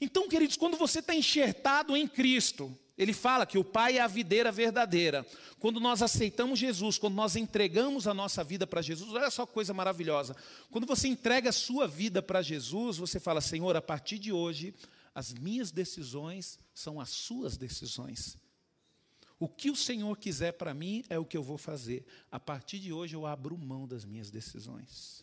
[0.00, 4.06] Então, queridos, quando você está enxertado em Cristo, ele fala que o Pai é a
[4.06, 5.26] videira verdadeira.
[5.58, 9.52] Quando nós aceitamos Jesus, quando nós entregamos a nossa vida para Jesus, olha só que
[9.52, 10.34] coisa maravilhosa.
[10.70, 14.74] Quando você entrega a sua vida para Jesus, você fala: Senhor, a partir de hoje,
[15.14, 18.38] as minhas decisões são as suas decisões.
[19.38, 22.06] O que o Senhor quiser para mim é o que eu vou fazer.
[22.30, 25.22] A partir de hoje eu abro mão das minhas decisões.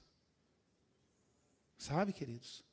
[1.76, 2.64] Sabe, queridos?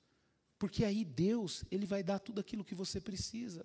[0.59, 3.65] Porque aí Deus, ele vai dar tudo aquilo que você precisa.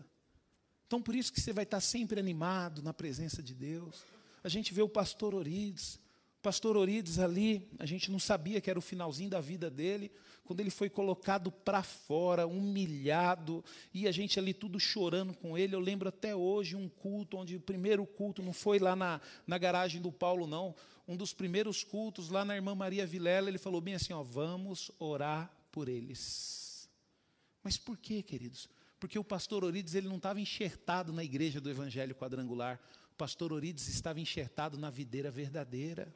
[0.88, 4.04] Então por isso que você vai estar sempre animado na presença de Deus.
[4.44, 5.96] A gente vê o pastor Orides,
[6.40, 10.12] o pastor Orides ali, a gente não sabia que era o finalzinho da vida dele,
[10.46, 15.76] quando ele foi colocado para fora, humilhado, e a gente ali tudo chorando com ele.
[15.76, 19.58] Eu lembro até hoje um culto, onde o primeiro culto não foi lá na, na
[19.58, 20.76] garagem do Paulo, não.
[21.08, 24.92] Um dos primeiros cultos, lá na irmã Maria Vilela, ele falou bem assim: ó, vamos
[25.00, 26.88] orar por eles.
[27.64, 28.70] Mas por quê, queridos?
[29.06, 32.80] Porque o pastor Orides ele não estava enxertado na igreja do Evangelho quadrangular.
[33.14, 36.12] O pastor Orides estava enxertado na videira verdadeira.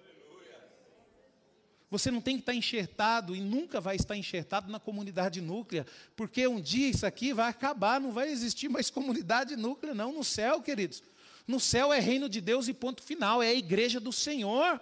[1.91, 6.47] Você não tem que estar enxertado e nunca vai estar enxertado na comunidade núclea, porque
[6.47, 10.59] um dia isso aqui vai acabar, não vai existir mais comunidade núclea, não, no céu,
[10.59, 11.03] queridos.
[11.45, 14.81] No céu é reino de Deus e ponto final, é a igreja do Senhor.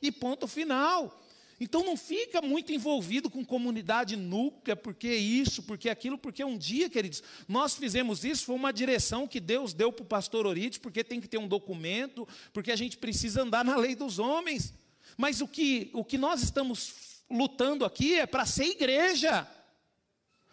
[0.00, 1.22] E ponto final.
[1.60, 6.88] Então não fica muito envolvido com comunidade núclea, porque isso, porque aquilo, porque um dia,
[6.88, 11.04] queridos, nós fizemos isso, foi uma direção que Deus deu para o pastor Orides, porque
[11.04, 14.72] tem que ter um documento, porque a gente precisa andar na lei dos homens.
[15.18, 19.46] Mas o que, o que nós estamos lutando aqui é para ser igreja,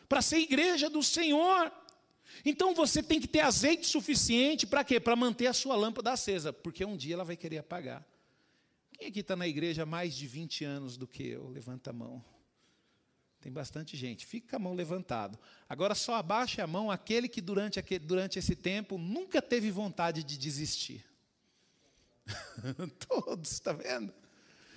[0.10, 1.72] para ser igreja do Senhor.
[2.44, 5.00] Então você tem que ter azeite suficiente para quê?
[5.00, 8.06] Para manter a sua lâmpada acesa, porque um dia ela vai querer apagar.
[8.98, 11.48] Quem aqui está na igreja há mais de 20 anos do que eu?
[11.50, 12.24] Levanta a mão.
[13.40, 14.26] Tem bastante gente.
[14.26, 15.40] Fica a mão levantada.
[15.70, 20.24] Agora só abaixe a mão aquele que durante, aquele, durante esse tempo nunca teve vontade
[20.24, 21.06] de desistir.
[23.08, 24.12] Todos, está vendo?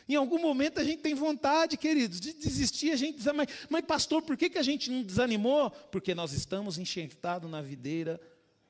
[0.07, 3.85] Em algum momento a gente tem vontade, queridos, de desistir, a gente diz, mas, mas
[3.85, 5.71] pastor, por que, que a gente não desanimou?
[5.71, 8.21] Porque nós estamos enxertados na videira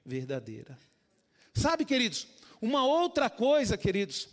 [0.05, 0.79] verdadeira.
[1.55, 2.27] Sabe, queridos,
[2.61, 4.29] uma outra coisa, queridos,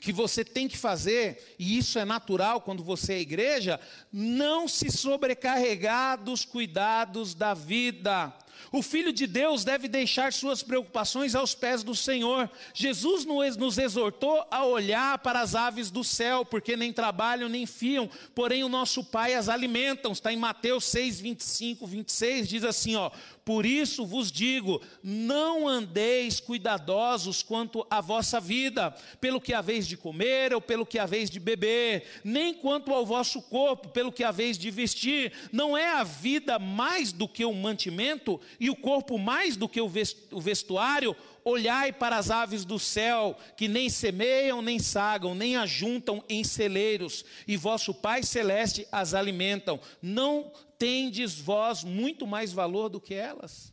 [0.00, 3.80] que você tem que fazer, e isso é natural quando você é igreja,
[4.12, 8.32] não se sobrecarregar dos cuidados da vida.
[8.70, 12.50] O filho de Deus deve deixar suas preocupações aos pés do Senhor.
[12.74, 13.24] Jesus
[13.56, 18.64] nos exortou a olhar para as aves do céu, porque nem trabalham nem fiam, porém
[18.64, 20.12] o nosso Pai as alimentam.
[20.12, 23.10] Está em Mateus 6, 25, 26, diz assim: ó,
[23.48, 29.96] por isso vos digo: não andeis cuidadosos quanto à vossa vida, pelo que haveis de
[29.96, 34.58] comer ou pelo que haveis de beber, nem quanto ao vosso corpo, pelo que haveis
[34.58, 35.32] de vestir.
[35.50, 39.80] Não é a vida mais do que o mantimento e o corpo mais do que
[39.80, 41.16] o vestuário?
[41.44, 47.24] Olhai para as aves do céu, que nem semeiam, nem sagam, nem ajuntam em celeiros,
[47.46, 49.80] e vosso Pai celeste as alimentam.
[50.02, 53.72] Não tendes vós muito mais valor do que elas?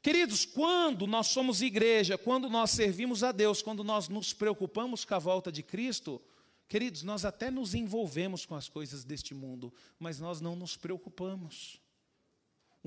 [0.00, 5.14] Queridos, quando nós somos igreja, quando nós servimos a Deus, quando nós nos preocupamos com
[5.14, 6.22] a volta de Cristo,
[6.68, 11.80] queridos, nós até nos envolvemos com as coisas deste mundo, mas nós não nos preocupamos.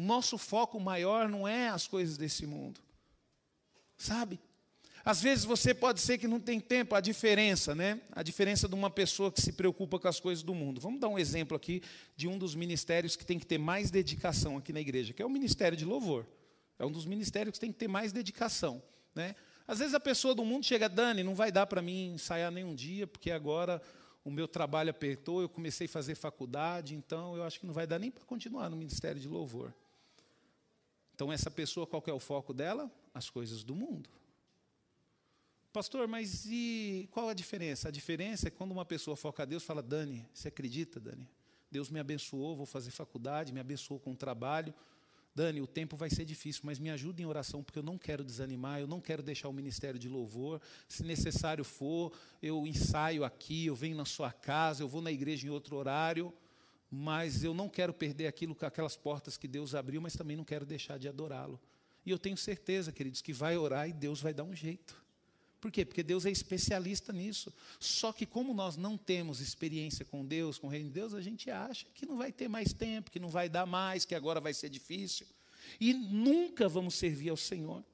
[0.02, 2.82] O nosso foco maior não é as coisas desse mundo,
[3.96, 4.40] sabe?
[5.06, 8.02] Às vezes você pode ser que não tem tempo, a diferença, né?
[8.12, 10.82] A diferença de uma pessoa que se preocupa com as coisas do mundo.
[10.82, 11.84] Vamos dar um exemplo aqui
[12.16, 15.26] de um dos ministérios que tem que ter mais dedicação aqui na igreja, que é
[15.26, 16.26] o ministério de louvor.
[16.80, 18.82] É um dos ministérios que tem que ter mais dedicação,
[19.14, 19.36] né?
[19.68, 22.74] Às vezes a pessoa do mundo chega, Dani, não vai dar para mim ensaiar nenhum
[22.74, 23.80] dia, porque agora
[24.26, 27.86] o meu trabalho apertou, eu comecei a fazer faculdade, então eu acho que não vai
[27.86, 29.72] dar nem para continuar no ministério de louvor.
[31.22, 32.92] Então essa pessoa, qual é o foco dela?
[33.14, 34.10] As coisas do mundo.
[35.72, 37.90] Pastor, mas e qual a diferença?
[37.90, 41.30] A diferença é quando uma pessoa foca a Deus, fala, Dani, você acredita, Dani?
[41.70, 44.74] Deus me abençoou, vou fazer faculdade, me abençoou com o trabalho.
[45.36, 48.24] Dani, o tempo vai ser difícil, mas me ajude em oração, porque eu não quero
[48.24, 50.60] desanimar, eu não quero deixar o ministério de louvor.
[50.88, 55.46] Se necessário for, eu ensaio aqui, eu venho na sua casa, eu vou na igreja
[55.46, 56.34] em outro horário,
[56.92, 60.66] mas eu não quero perder aquilo, aquelas portas que Deus abriu, mas também não quero
[60.66, 61.58] deixar de adorá-lo.
[62.06, 65.02] E eu tenho certeza, queridos, que vai orar e Deus vai dar um jeito.
[65.62, 65.86] Por quê?
[65.86, 67.54] Porque Deus é especialista nisso.
[67.80, 71.22] Só que como nós não temos experiência com Deus, com o reino de Deus, a
[71.22, 74.42] gente acha que não vai ter mais tempo, que não vai dar mais, que agora
[74.42, 75.28] vai ser difícil.
[75.80, 77.86] E nunca vamos servir ao Senhor.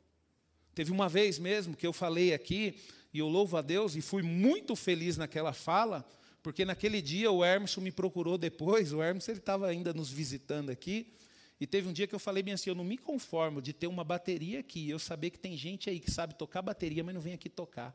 [0.74, 2.80] Teve uma vez mesmo que eu falei aqui,
[3.14, 6.08] e eu louvo a Deus, e fui muito feliz naquela fala,
[6.48, 10.70] porque naquele dia o Hermes me procurou depois, o Hermes ele estava ainda nos visitando
[10.70, 11.14] aqui,
[11.60, 13.86] e teve um dia que eu falei bem assim, eu não me conformo de ter
[13.86, 17.20] uma bateria aqui, eu saber que tem gente aí que sabe tocar bateria, mas não
[17.20, 17.94] vem aqui tocar.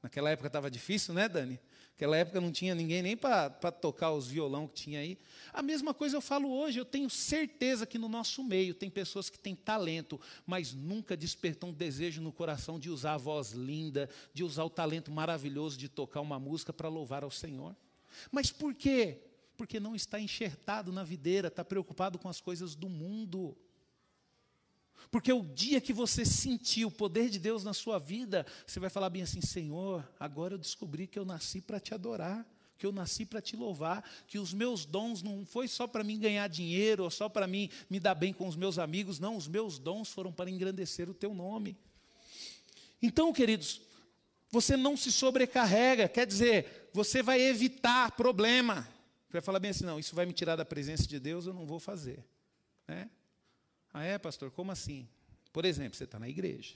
[0.00, 1.58] Naquela época estava difícil, né, Dani?
[1.90, 5.18] Naquela época não tinha ninguém nem para tocar os violão que tinha aí.
[5.52, 9.28] A mesma coisa eu falo hoje, eu tenho certeza que no nosso meio tem pessoas
[9.28, 14.08] que têm talento, mas nunca despertam um desejo no coração de usar a voz linda,
[14.32, 17.74] de usar o talento maravilhoso de tocar uma música para louvar ao Senhor.
[18.30, 19.22] Mas por quê?
[19.56, 23.56] Porque não está enxertado na videira, está preocupado com as coisas do mundo.
[25.10, 28.90] Porque o dia que você sentir o poder de Deus na sua vida, você vai
[28.90, 32.92] falar bem assim: Senhor, agora eu descobri que eu nasci para te adorar, que eu
[32.92, 37.04] nasci para te louvar, que os meus dons não foi só para mim ganhar dinheiro,
[37.04, 40.10] ou só para mim me dar bem com os meus amigos, não, os meus dons
[40.10, 41.76] foram para engrandecer o teu nome.
[43.02, 43.80] Então, queridos,
[44.50, 48.82] você não se sobrecarrega, quer dizer, você vai evitar problema.
[49.26, 51.54] Você vai falar bem assim: não, isso vai me tirar da presença de Deus, eu
[51.54, 52.24] não vou fazer.
[52.88, 53.08] Né?
[53.92, 54.50] Ah, é, pastor?
[54.50, 55.08] Como assim?
[55.52, 56.74] Por exemplo, você está na igreja,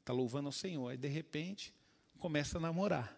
[0.00, 1.72] está louvando ao Senhor, e de repente
[2.18, 3.16] começa a namorar.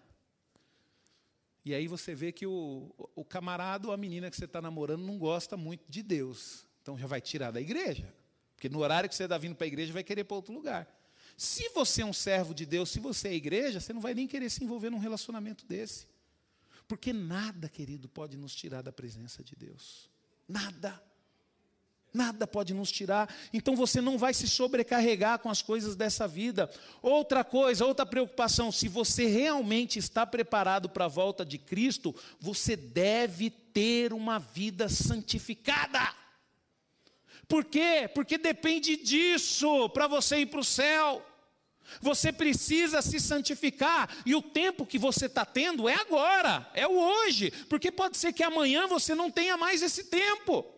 [1.65, 5.05] E aí você vê que o, o camarada ou a menina que você está namorando
[5.05, 6.67] não gosta muito de Deus.
[6.83, 8.15] Então já vai tirar da igreja.
[8.55, 10.87] Porque no horário que você está vindo para a igreja, vai querer para outro lugar.
[11.37, 14.27] Se você é um servo de Deus, se você é igreja, você não vai nem
[14.27, 16.07] querer se envolver num relacionamento desse.
[16.89, 20.09] Porque nada, querido, pode nos tirar da presença de Deus.
[20.49, 21.01] Nada.
[22.15, 23.33] Nada pode nos tirar.
[23.53, 26.71] Então você não vai se sobrecarregar com as coisas dessa vida.
[27.03, 32.75] Outra coisa, outra preocupação: se você realmente está preparado para a volta de Cristo, você
[32.75, 36.01] deve ter uma vida santificada.
[37.47, 38.11] Por quê?
[38.15, 41.25] Porque depende disso para você ir para o céu.
[42.01, 46.99] Você precisa se santificar, e o tempo que você está tendo é agora, é o
[46.99, 50.78] hoje, porque pode ser que amanhã você não tenha mais esse tempo.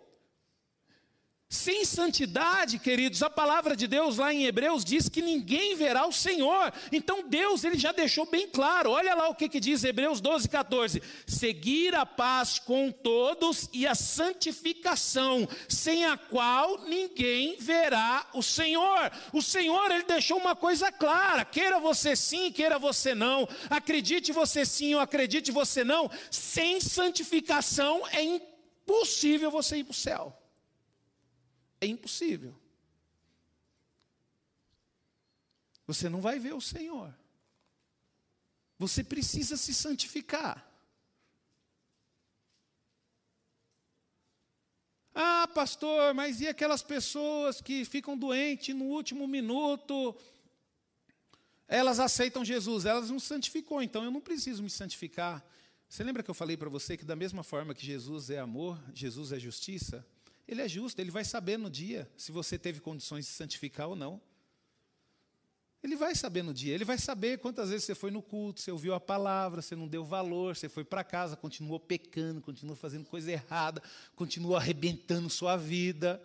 [1.52, 6.12] Sem santidade, queridos, a palavra de Deus lá em Hebreus diz que ninguém verá o
[6.12, 6.72] Senhor.
[6.92, 8.92] Então Deus, ele já deixou bem claro.
[8.92, 13.84] Olha lá o que, que diz Hebreus 12, 14: seguir a paz com todos e
[13.84, 19.10] a santificação, sem a qual ninguém verá o Senhor.
[19.32, 24.64] O Senhor, ele deixou uma coisa clara: queira você sim, queira você não, acredite você
[24.64, 30.39] sim ou acredite você não, sem santificação é impossível você ir para o céu.
[31.80, 32.54] É impossível.
[35.86, 37.12] Você não vai ver o Senhor.
[38.78, 40.66] Você precisa se santificar.
[45.14, 50.16] Ah, pastor, mas e aquelas pessoas que ficam doentes no último minuto?
[51.66, 55.44] Elas aceitam Jesus, elas não santificou, então eu não preciso me santificar.
[55.88, 58.80] Você lembra que eu falei para você que da mesma forma que Jesus é amor,
[58.94, 60.06] Jesus é justiça?
[60.50, 63.94] Ele é justo, ele vai saber no dia se você teve condições de santificar ou
[63.94, 64.20] não.
[65.80, 68.72] Ele vai saber no dia, ele vai saber quantas vezes você foi no culto, você
[68.72, 73.06] ouviu a palavra, você não deu valor, você foi para casa, continuou pecando, continuou fazendo
[73.06, 73.80] coisa errada,
[74.16, 76.20] continuou arrebentando sua vida.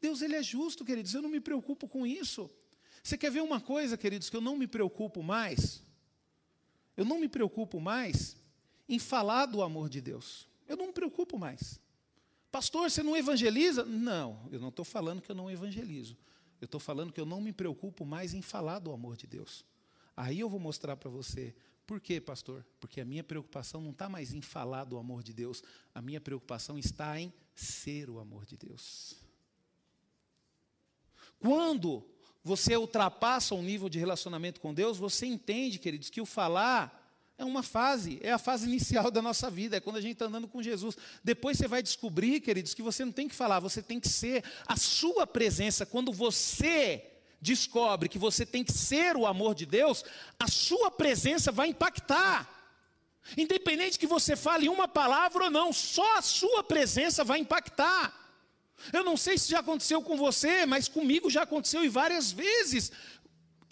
[0.00, 2.50] Deus, ele é justo, queridos, eu não me preocupo com isso.
[3.02, 5.82] Você quer ver uma coisa, queridos, que eu não me preocupo mais?
[6.96, 8.34] Eu não me preocupo mais
[8.88, 10.48] em falar do amor de Deus.
[10.66, 11.82] Eu não me preocupo mais.
[12.52, 13.82] Pastor, você não evangeliza?
[13.82, 16.18] Não, eu não estou falando que eu não evangelizo.
[16.60, 19.64] Eu estou falando que eu não me preocupo mais em falar do amor de Deus.
[20.14, 21.54] Aí eu vou mostrar para você.
[21.86, 22.64] Por quê, pastor?
[22.78, 25.62] Porque a minha preocupação não está mais em falar do amor de Deus.
[25.94, 29.16] A minha preocupação está em ser o amor de Deus.
[31.40, 32.06] Quando
[32.44, 37.01] você ultrapassa um nível de relacionamento com Deus, você entende, queridos, que o falar
[37.42, 40.26] é uma fase, é a fase inicial da nossa vida, é quando a gente está
[40.26, 40.96] andando com Jesus.
[41.22, 44.44] Depois você vai descobrir, queridos, que você não tem que falar, você tem que ser
[44.66, 45.84] a sua presença.
[45.84, 47.04] Quando você
[47.40, 50.04] descobre que você tem que ser o amor de Deus,
[50.38, 52.48] a sua presença vai impactar.
[53.36, 58.22] Independente que você fale uma palavra ou não, só a sua presença vai impactar.
[58.92, 62.90] Eu não sei se já aconteceu com você, mas comigo já aconteceu e várias vezes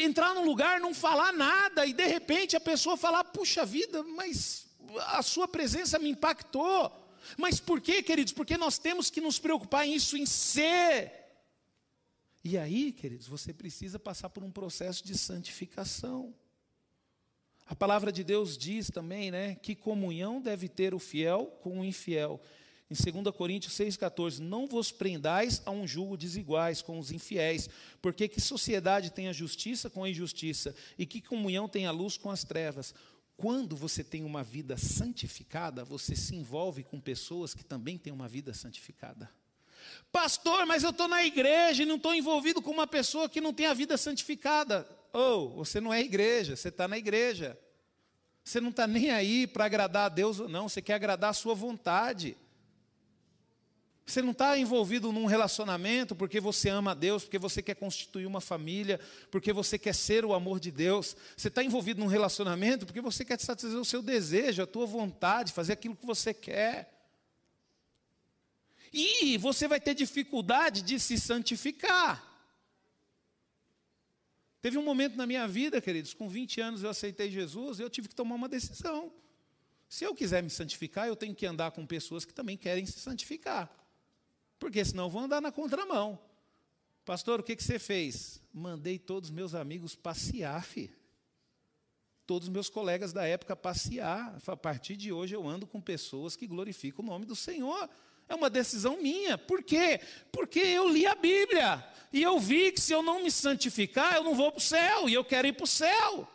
[0.03, 4.67] entrar num lugar, não falar nada, e de repente a pessoa falar: puxa vida, mas
[5.09, 6.93] a sua presença me impactou.
[7.37, 8.33] Mas por quê, queridos?
[8.33, 11.13] Porque nós temos que nos preocupar em isso, em ser.
[12.43, 16.35] E aí, queridos, você precisa passar por um processo de santificação.
[17.67, 21.85] A palavra de Deus diz também, né, que comunhão deve ter o fiel com o
[21.85, 22.41] infiel.
[22.91, 27.71] Em 2 Coríntios 6,14, não vos prendais a um julgo desiguais com os infiéis,
[28.03, 32.17] porque que sociedade tem a justiça com a injustiça, e que comunhão tem a luz
[32.17, 32.93] com as trevas?
[33.37, 38.27] Quando você tem uma vida santificada, você se envolve com pessoas que também têm uma
[38.27, 39.31] vida santificada.
[40.11, 43.55] Pastor, mas eu estou na igreja e não estou envolvido com uma pessoa que não
[43.55, 44.87] tem a vida santificada.
[45.13, 47.59] Ou, oh, você não é igreja, você está na igreja.
[48.45, 51.35] Você não está nem aí para agradar a Deus ou não, você quer agradar a
[51.35, 52.37] sua vontade.
[54.07, 58.27] Você não está envolvido num relacionamento porque você ama a Deus, porque você quer constituir
[58.27, 58.99] uma família,
[59.31, 61.17] porque você quer ser o amor de Deus.
[61.37, 65.53] Você está envolvido num relacionamento porque você quer satisfazer o seu desejo, a tua vontade,
[65.53, 66.93] fazer aquilo que você quer.
[68.93, 72.29] E você vai ter dificuldade de se santificar.
[74.61, 77.89] Teve um momento na minha vida, queridos, com 20 anos eu aceitei Jesus e eu
[77.89, 79.13] tive que tomar uma decisão.
[79.89, 83.01] Se eu quiser me santificar, eu tenho que andar com pessoas que também querem se
[83.01, 83.80] santificar.
[84.61, 86.21] Porque senão vou andar na contramão.
[87.05, 88.41] Pastor, o que, que você fez?
[88.53, 90.95] Mandei todos os meus amigos passear, filho.
[92.27, 94.39] Todos os meus colegas da época passear.
[94.47, 97.89] A partir de hoje eu ando com pessoas que glorificam o nome do Senhor.
[98.29, 99.39] É uma decisão minha.
[99.39, 99.99] Por quê?
[100.31, 101.85] Porque eu li a Bíblia.
[102.13, 105.09] E eu vi que se eu não me santificar, eu não vou para o céu.
[105.09, 106.29] E eu quero ir para o céu.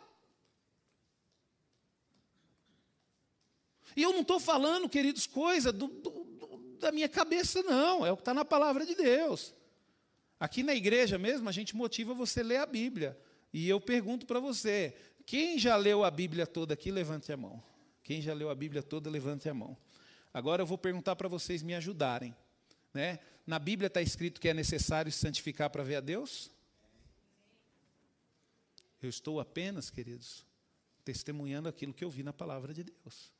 [3.96, 6.25] E eu não estou falando, queridos, coisa do, do,
[6.86, 8.06] da minha cabeça, não.
[8.06, 9.52] É o que está na palavra de Deus.
[10.38, 13.18] Aqui na igreja mesmo, a gente motiva você a ler a Bíblia.
[13.52, 17.62] E eu pergunto para você: quem já leu a Bíblia toda aqui, levante a mão.
[18.02, 19.76] Quem já leu a Bíblia toda, levante a mão.
[20.32, 22.36] Agora eu vou perguntar para vocês me ajudarem.
[22.94, 23.18] Né?
[23.46, 26.50] Na Bíblia está escrito que é necessário se santificar para ver a Deus?
[29.02, 30.46] Eu estou apenas, queridos,
[31.04, 33.35] testemunhando aquilo que eu vi na palavra de Deus.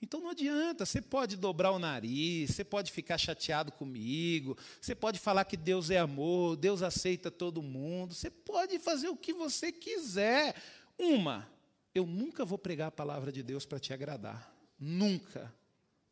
[0.00, 5.18] Então não adianta, você pode dobrar o nariz, você pode ficar chateado comigo, você pode
[5.18, 9.72] falar que Deus é amor, Deus aceita todo mundo, você pode fazer o que você
[9.72, 10.54] quiser.
[10.96, 11.50] Uma,
[11.92, 14.54] eu nunca vou pregar a palavra de Deus para te agradar.
[14.78, 15.52] Nunca,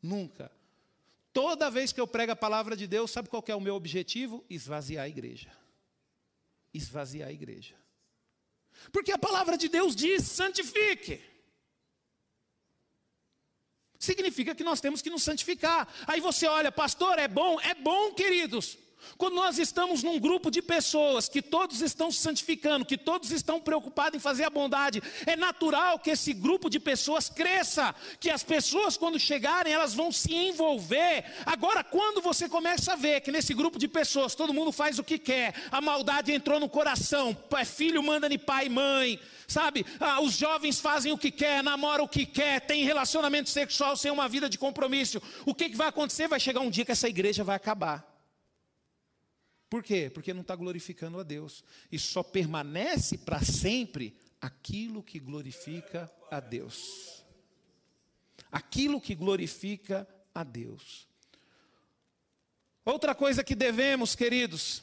[0.01, 0.51] nunca.
[1.31, 4.43] Toda vez que eu prego a palavra de Deus, sabe qual é o meu objetivo?
[4.49, 5.49] Esvaziar a igreja.
[6.73, 7.73] Esvaziar a igreja.
[8.91, 11.21] Porque a palavra de Deus diz: santifique.
[13.99, 15.87] Significa que nós temos que nos santificar.
[16.05, 17.59] Aí você olha, pastor, é bom?
[17.61, 18.77] É bom, queridos.
[19.17, 23.59] Quando nós estamos num grupo de pessoas que todos estão se santificando, que todos estão
[23.59, 28.43] preocupados em fazer a bondade, é natural que esse grupo de pessoas cresça, que as
[28.43, 31.25] pessoas quando chegarem, elas vão se envolver.
[31.45, 35.03] Agora, quando você começa a ver que nesse grupo de pessoas todo mundo faz o
[35.03, 39.85] que quer, a maldade entrou no coração, é filho manda de pai e mãe, sabe?
[39.99, 44.11] Ah, os jovens fazem o que quer, namoram o que quer, tem relacionamento sexual sem
[44.11, 45.21] uma vida de compromisso.
[45.45, 46.27] O que, que vai acontecer?
[46.27, 48.16] Vai chegar um dia que essa igreja vai acabar.
[49.69, 50.09] Por quê?
[50.09, 51.63] Porque não está glorificando a Deus.
[51.91, 57.23] E só permanece para sempre aquilo que glorifica a Deus.
[58.51, 61.07] Aquilo que glorifica a Deus.
[62.85, 64.81] Outra coisa que devemos, queridos,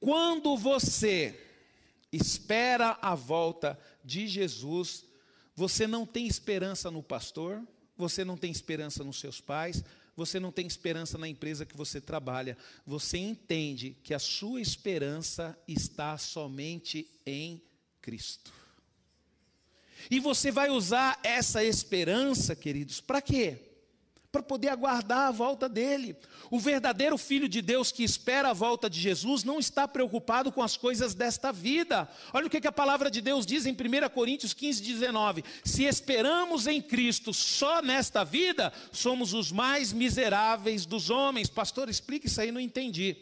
[0.00, 1.38] quando você
[2.10, 5.04] espera a volta de Jesus,
[5.54, 7.62] você não tem esperança no pastor,
[7.96, 9.84] você não tem esperança nos seus pais,
[10.18, 12.58] você não tem esperança na empresa que você trabalha.
[12.84, 17.62] Você entende que a sua esperança está somente em
[18.02, 18.52] Cristo.
[20.10, 23.67] E você vai usar essa esperança, queridos, para quê?
[24.30, 26.14] Para poder aguardar a volta dele.
[26.50, 30.62] O verdadeiro filho de Deus que espera a volta de Jesus não está preocupado com
[30.62, 32.06] as coisas desta vida.
[32.34, 36.66] Olha o que, a palavra de Deus diz em 1 Coríntios 15, 19: Se esperamos
[36.66, 41.48] em Cristo só nesta vida, somos os mais miseráveis dos homens.
[41.48, 43.16] Pastor, explica isso aí, não entendi.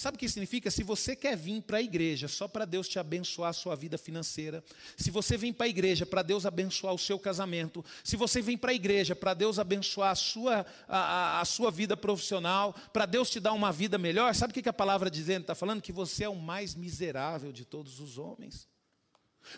[0.00, 0.70] Sabe o que significa?
[0.70, 3.98] Se você quer vir para a igreja só para Deus te abençoar a sua vida
[3.98, 4.64] financeira,
[4.96, 8.56] se você vem para a igreja para Deus abençoar o seu casamento, se você vem
[8.56, 13.28] para a igreja para Deus abençoar a sua, a, a sua vida profissional, para Deus
[13.28, 15.42] te dar uma vida melhor, sabe o que a palavra dizendo?
[15.42, 18.66] Está falando que você é o mais miserável de todos os homens.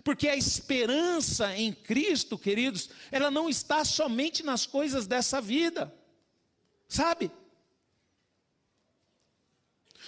[0.03, 5.95] Porque a esperança em Cristo, queridos, ela não está somente nas coisas dessa vida.
[6.88, 7.30] Sabe?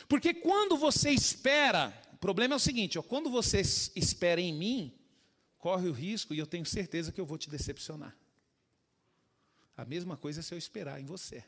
[0.09, 4.93] Porque quando você espera, o problema é o seguinte: ó, quando você espera em mim,
[5.59, 8.17] corre o risco, e eu tenho certeza que eu vou te decepcionar.
[9.77, 11.45] A mesma coisa se eu esperar em você.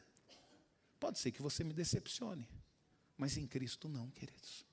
[0.99, 2.49] Pode ser que você me decepcione,
[3.17, 4.65] mas em Cristo não, queridos.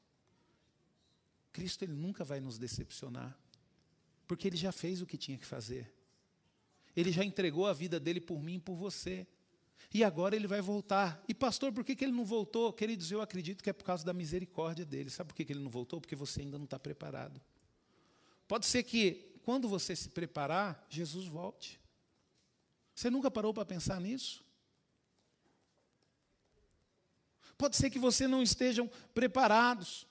[1.52, 3.38] Cristo ele nunca vai nos decepcionar,
[4.28, 5.94] porque ele já fez o que tinha que fazer.
[6.96, 9.28] Ele já entregou a vida dele por mim e por você.
[9.94, 11.24] E agora ele vai voltar.
[11.28, 12.74] E pastor, por que, que ele não voltou?
[12.74, 15.10] Queridos, eu acredito que é por causa da misericórdia dele.
[15.10, 16.02] Sabe por que, que ele não voltou?
[16.02, 17.40] Porque você ainda não está preparado.
[18.48, 21.80] Pode ser que quando você se preparar, Jesus volte.
[22.96, 24.44] Você nunca parou para pensar nisso?
[27.56, 30.08] Pode ser que você não estejam preparados.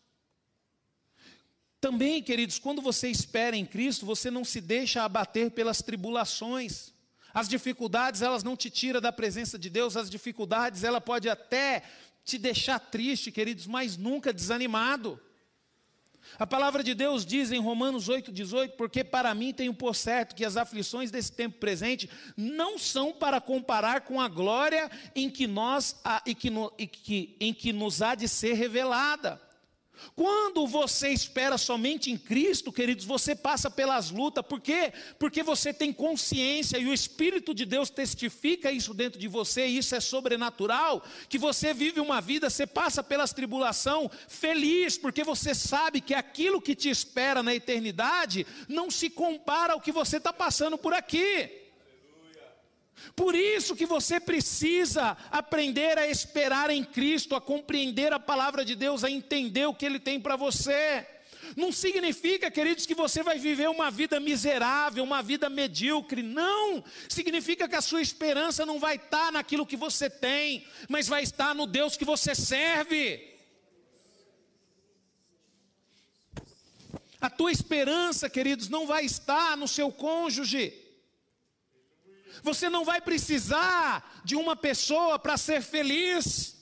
[1.81, 6.92] Também, queridos, quando você espera em Cristo, você não se deixa abater pelas tribulações.
[7.35, 11.83] As dificuldades, elas não te tiram da presença de Deus, as dificuldades, ela pode até
[12.25, 15.21] te deixar triste, queridos, mas nunca desanimado.
[16.39, 20.45] A palavra de Deus diz em Romanos 8,18: Porque para mim tenho por certo que
[20.45, 26.01] as aflições desse tempo presente não são para comparar com a glória em que, nós,
[26.27, 29.41] em que, em que, em que nos há de ser revelada.
[30.15, 34.93] Quando você espera somente em Cristo, queridos, você passa pelas lutas, por quê?
[35.19, 39.79] Porque você tem consciência e o Espírito de Deus testifica isso dentro de você, e
[39.79, 45.55] isso é sobrenatural, que você vive uma vida, você passa pelas tribulação feliz, porque você
[45.55, 50.33] sabe que aquilo que te espera na eternidade não se compara ao que você está
[50.33, 51.62] passando por aqui.
[53.17, 58.75] Por isso que você precisa aprender a esperar em Cristo, a compreender a palavra de
[58.75, 61.07] Deus, a entender o que Ele tem para você.
[61.57, 66.23] Não significa, queridos, que você vai viver uma vida miserável, uma vida medíocre.
[66.23, 66.83] Não!
[67.09, 71.55] Significa que a sua esperança não vai estar naquilo que você tem, mas vai estar
[71.55, 73.29] no Deus que você serve.
[77.21, 80.82] A tua esperança, queridos, não vai estar no seu cônjuge.
[82.43, 86.57] Você não vai precisar de uma pessoa para ser feliz.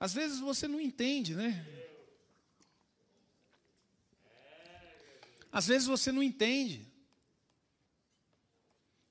[0.00, 1.66] Às vezes você não entende, né?
[5.52, 6.86] Às vezes você não entende.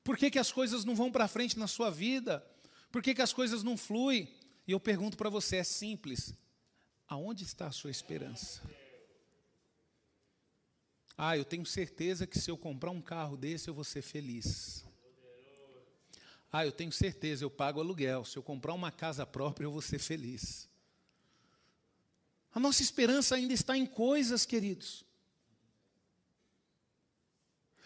[0.03, 2.45] Por que, que as coisas não vão para frente na sua vida?
[2.91, 4.33] Por que, que as coisas não fluem?
[4.65, 6.33] E eu pergunto para você, é simples:
[7.07, 8.61] aonde está a sua esperança?
[11.17, 14.85] Ah, eu tenho certeza que se eu comprar um carro desse eu vou ser feliz.
[16.51, 18.23] Ah, eu tenho certeza, eu pago aluguel.
[18.23, 20.69] Se eu comprar uma casa própria, eu vou ser feliz.
[22.53, 25.03] A nossa esperança ainda está em coisas, queridos.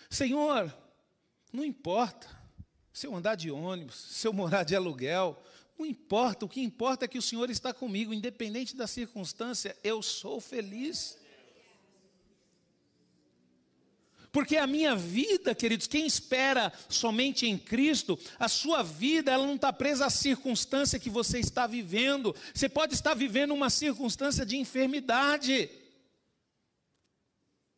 [0.10, 0.76] Senhor,
[1.54, 2.28] não importa
[2.92, 5.42] se eu andar de ônibus, se eu morar de aluguel,
[5.80, 10.02] não importa, o que importa é que o Senhor está comigo, independente da circunstância, eu
[10.04, 11.18] sou feliz.
[14.32, 19.56] Porque a minha vida, queridos, quem espera somente em Cristo, a sua vida ela não
[19.56, 22.34] está presa à circunstância que você está vivendo.
[22.54, 25.70] Você pode estar vivendo uma circunstância de enfermidade.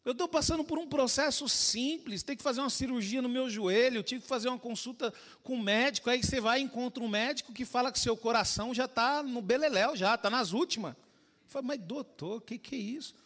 [0.06, 4.04] Eu estou passando por um processo simples, tem que fazer uma cirurgia no meu joelho,
[4.04, 7.08] tive que fazer uma consulta com o um médico, aí você vai e encontra um
[7.08, 10.94] médico que fala que seu coração já está no beleléu, já está nas últimas.
[10.94, 13.23] Eu falo, mas doutor, o que, que é isso?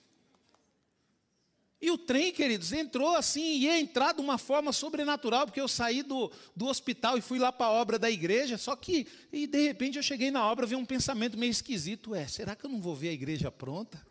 [1.79, 6.01] E o trem, queridos, entrou assim, ia entrar de uma forma sobrenatural, porque eu saí
[6.01, 9.61] do, do hospital e fui lá para a obra da igreja, só que, e de
[9.61, 12.81] repente eu cheguei na obra, vi um pensamento meio esquisito, é, será que eu não
[12.81, 14.03] vou ver a igreja pronta?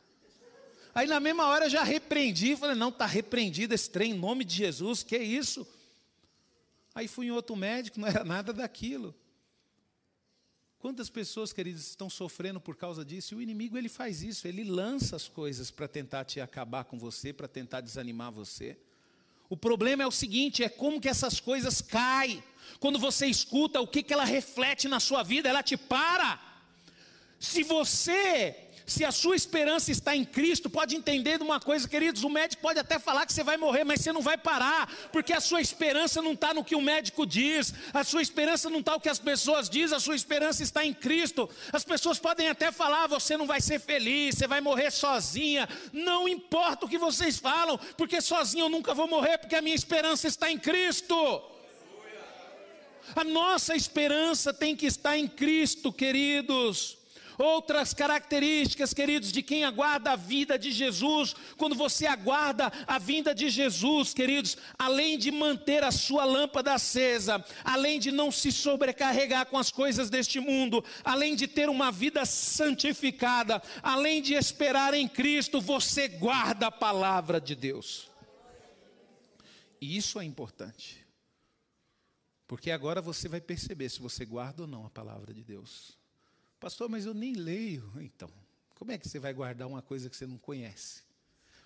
[0.94, 4.44] Aí na mesma hora eu já repreendi, falei, não, está repreendido esse trem, em nome
[4.44, 5.66] de Jesus, que é isso?
[6.94, 9.14] Aí fui em outro médico, não era nada daquilo.
[10.86, 13.34] Quantas pessoas, queridos, estão sofrendo por causa disso?
[13.34, 16.96] E o inimigo ele faz isso, ele lança as coisas para tentar te acabar com
[16.96, 18.78] você, para tentar desanimar você.
[19.48, 22.40] O problema é o seguinte, é como que essas coisas caem.
[22.78, 26.40] Quando você escuta o que, que ela reflete na sua vida, ela te para.
[27.40, 32.22] Se você se a sua esperança está em Cristo, pode entender de uma coisa, queridos:
[32.22, 35.32] o médico pode até falar que você vai morrer, mas você não vai parar, porque
[35.32, 38.92] a sua esperança não está no que o médico diz, a sua esperança não está
[38.92, 41.50] no que as pessoas dizem, a sua esperança está em Cristo.
[41.72, 45.68] As pessoas podem até falar: você não vai ser feliz, você vai morrer sozinha.
[45.92, 49.74] Não importa o que vocês falam, porque sozinho eu nunca vou morrer, porque a minha
[49.74, 51.42] esperança está em Cristo.
[53.16, 56.98] A nossa esperança tem que estar em Cristo, queridos.
[57.38, 63.34] Outras características, queridos, de quem aguarda a vida de Jesus, quando você aguarda a vinda
[63.34, 69.46] de Jesus, queridos, além de manter a sua lâmpada acesa, além de não se sobrecarregar
[69.46, 75.06] com as coisas deste mundo, além de ter uma vida santificada, além de esperar em
[75.06, 78.08] Cristo, você guarda a palavra de Deus.
[79.80, 81.06] E isso é importante.
[82.46, 85.98] Porque agora você vai perceber se você guarda ou não a palavra de Deus.
[86.58, 87.92] Pastor, mas eu nem leio.
[87.96, 88.30] Então,
[88.74, 91.02] como é que você vai guardar uma coisa que você não conhece?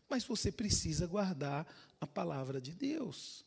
[0.08, 1.66] Mas você precisa guardar
[2.00, 3.44] a palavra de Deus.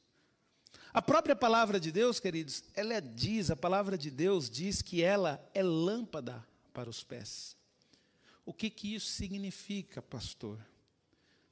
[0.94, 5.44] A própria palavra de Deus, queridos, ela diz, a palavra de Deus diz que ela
[5.54, 7.58] é lâmpada para os pés.
[8.46, 10.60] O que que isso significa, pastor?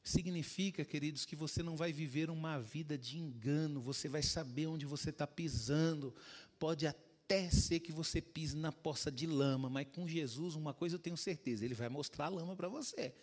[0.04, 4.86] Significa, queridos, que você não vai viver uma vida de engano, você vai saber onde
[4.86, 6.14] você está pisando.
[6.60, 7.11] Pode até
[7.50, 11.18] ser que você pise na poça de lama, mas com Jesus, uma coisa eu tenho
[11.18, 13.14] certeza, Ele vai mostrar a lama para você.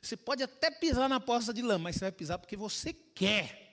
[0.00, 3.66] Você pode até pisar na poça de lama, mas você vai pisar porque você quer.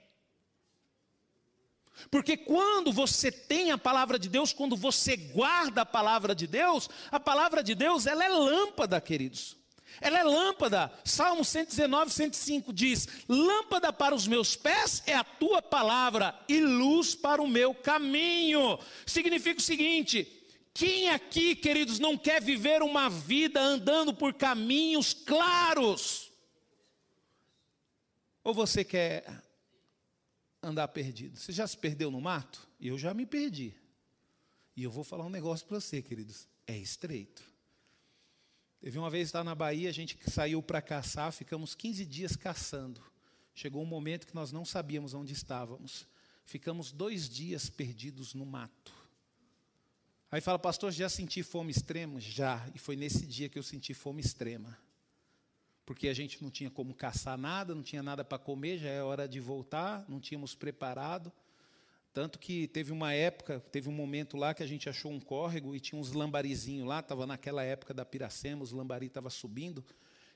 [2.09, 6.89] Porque quando você tem a palavra de Deus, quando você guarda a palavra de Deus,
[7.11, 9.55] a palavra de Deus, ela é lâmpada, queridos.
[10.01, 10.91] Ela é lâmpada.
[11.03, 17.15] Salmo 119, 105 diz: Lâmpada para os meus pés é a tua palavra e luz
[17.15, 18.79] para o meu caminho.
[19.05, 20.27] Significa o seguinte:
[20.73, 26.31] quem aqui, queridos, não quer viver uma vida andando por caminhos claros?
[28.43, 29.43] Ou você quer
[30.61, 31.39] andar perdido?
[31.39, 32.67] Você já se perdeu no mato?
[32.81, 33.73] Eu já me perdi.
[34.75, 37.52] E eu vou falar um negócio para você, queridos: é estreito.
[38.83, 43.01] Teve uma vez lá na Bahia, a gente saiu para caçar, ficamos 15 dias caçando.
[43.55, 46.05] Chegou um momento que nós não sabíamos onde estávamos.
[46.45, 48.91] Ficamos dois dias perdidos no mato.
[50.29, 52.19] Aí fala, pastor, já senti fome extrema?
[52.19, 52.69] Já.
[52.75, 54.77] E foi nesse dia que eu senti fome extrema.
[55.85, 59.01] Porque a gente não tinha como caçar nada, não tinha nada para comer, já é
[59.01, 61.31] hora de voltar, não tínhamos preparado.
[62.13, 65.75] Tanto que teve uma época, teve um momento lá que a gente achou um córrego
[65.75, 69.83] e tinha uns lambarizinhos lá, estava naquela época da Piracema, os lambari estavam subindo.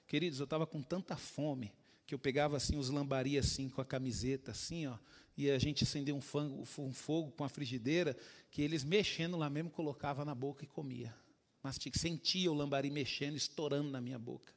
[0.08, 1.72] Queridos, eu estava com tanta fome
[2.08, 4.98] que eu pegava assim os lambari assim com a camiseta assim, ó,
[5.38, 8.18] e a gente acendia um, fango, um fogo com a frigideira,
[8.50, 11.14] que eles mexendo lá mesmo colocava na boca e comia.
[11.62, 14.52] Mas sentia o lambari mexendo, estourando na minha boca.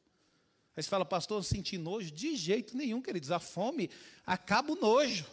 [0.75, 2.11] Aí você fala, pastor, eu senti nojo?
[2.11, 3.31] De jeito nenhum, queridos.
[3.31, 3.91] A fome
[4.25, 5.27] acaba o nojo.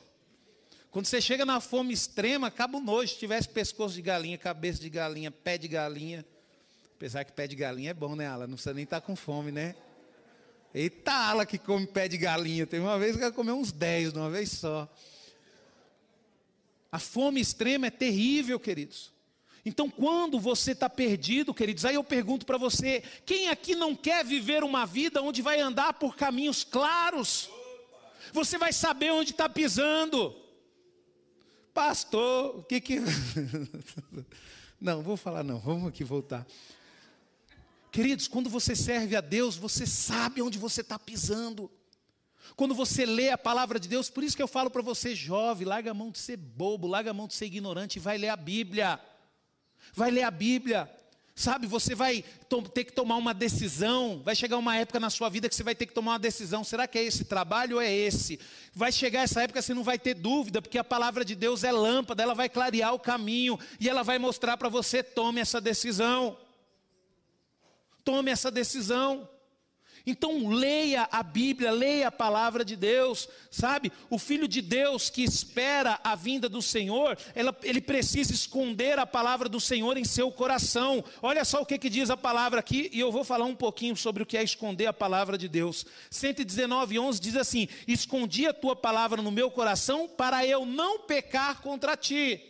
[0.92, 3.14] Quando você chega na fome extrema, acaba o nojo.
[3.14, 6.26] Se tivesse pescoço de galinha, cabeça de galinha, pé de galinha.
[6.96, 8.48] Apesar que pé de galinha é bom, né, Ala?
[8.48, 9.76] Não precisa nem estar tá com fome, né?
[10.74, 12.66] Eita, Ala que come pé de galinha.
[12.66, 14.90] Teve uma vez que ela comeu uns 10 de uma vez só.
[16.92, 19.12] A fome extrema é terrível, queridos.
[19.66, 24.24] Então, quando você está perdido, queridos, aí eu pergunto para você: quem aqui não quer
[24.24, 27.50] viver uma vida onde vai andar por caminhos claros?
[28.32, 30.34] Você vai saber onde está pisando.
[31.78, 33.00] Pastor, o que que.
[34.82, 36.44] não, vou falar não, vamos aqui voltar.
[37.92, 41.70] Queridos, quando você serve a Deus, você sabe onde você está pisando.
[42.56, 45.68] Quando você lê a palavra de Deus, por isso que eu falo para você, jovem,
[45.68, 48.30] larga a mão de ser bobo, larga a mão de ser ignorante e vai ler
[48.30, 49.00] a Bíblia.
[49.94, 50.92] Vai ler a Bíblia.
[51.40, 52.26] Sabe, você vai
[52.74, 54.20] ter que tomar uma decisão.
[54.26, 56.64] Vai chegar uma época na sua vida que você vai ter que tomar uma decisão.
[56.64, 58.40] Será que é esse trabalho ou é esse?
[58.74, 61.72] Vai chegar essa época você não vai ter dúvida, porque a palavra de Deus é
[61.72, 66.36] lâmpada, ela vai clarear o caminho e ela vai mostrar para você: tome essa decisão.
[68.04, 69.30] Tome essa decisão.
[70.10, 73.92] Então leia a Bíblia, leia a palavra de Deus, sabe?
[74.10, 77.18] O filho de Deus que espera a vinda do Senhor,
[77.62, 81.04] ele precisa esconder a palavra do Senhor em seu coração.
[81.22, 83.98] Olha só o que, que diz a palavra aqui, e eu vou falar um pouquinho
[83.98, 85.86] sobre o que é esconder a palavra de Deus.
[86.10, 91.62] 119, 11 diz assim: Escondi a tua palavra no meu coração para eu não pecar
[91.62, 92.42] contra ti.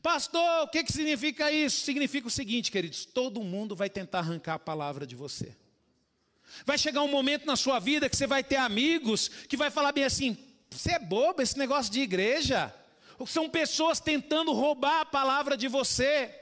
[0.00, 1.84] Pastor, o que, que significa isso?
[1.84, 5.65] Significa o seguinte, queridos: todo mundo vai tentar arrancar a palavra de você.
[6.64, 9.92] Vai chegar um momento na sua vida que você vai ter amigos que vai falar
[9.92, 10.36] bem assim:
[10.70, 12.74] você é bobo esse negócio de igreja.
[13.26, 16.34] São pessoas tentando roubar a palavra de você.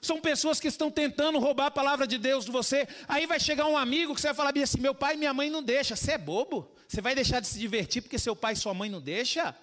[0.00, 2.88] São pessoas que estão tentando roubar a palavra de Deus de você.
[3.06, 5.32] Aí vai chegar um amigo que você vai falar bem assim: meu pai e minha
[5.32, 5.96] mãe não deixam.
[5.96, 6.70] Você é bobo?
[6.88, 9.54] Você vai deixar de se divertir porque seu pai e sua mãe não deixam?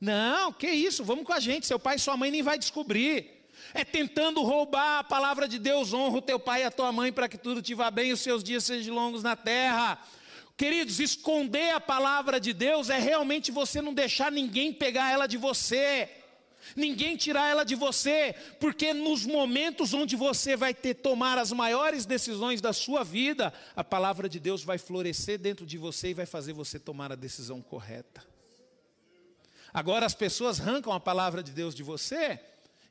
[0.00, 1.66] Não, que isso, vamos com a gente.
[1.66, 3.33] Seu pai e sua mãe nem vai descobrir
[3.72, 7.12] é tentando roubar a palavra de Deus, honra o teu pai e a tua mãe
[7.12, 9.98] para que tudo te vá bem e os seus dias sejam longos na terra.
[10.56, 15.36] Queridos, esconder a palavra de Deus é realmente você não deixar ninguém pegar ela de
[15.36, 16.08] você,
[16.76, 22.06] ninguém tirar ela de você, porque nos momentos onde você vai ter tomar as maiores
[22.06, 26.26] decisões da sua vida, a palavra de Deus vai florescer dentro de você e vai
[26.26, 28.24] fazer você tomar a decisão correta.
[29.72, 32.40] Agora as pessoas arrancam a palavra de Deus de você,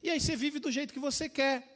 [0.04, 1.70] e aí você vive do jeito que você quer.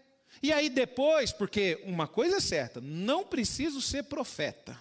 [0.44, 4.78] E aí depois, porque uma coisa é certa, não preciso ser profeta.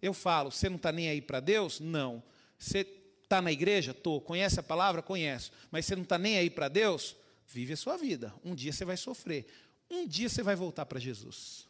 [0.00, 1.80] Eu falo, você não está nem aí para Deus?
[1.80, 2.22] Não.
[2.58, 2.86] Você
[3.22, 3.90] está na igreja?
[3.90, 4.20] Estou.
[4.20, 5.02] Conhece a palavra?
[5.02, 5.52] Conheço.
[5.70, 7.16] Mas você não está nem aí para Deus?
[7.46, 8.32] Vive a sua vida.
[8.44, 9.46] Um dia você vai sofrer.
[9.90, 11.66] Um dia você vai voltar para Jesus.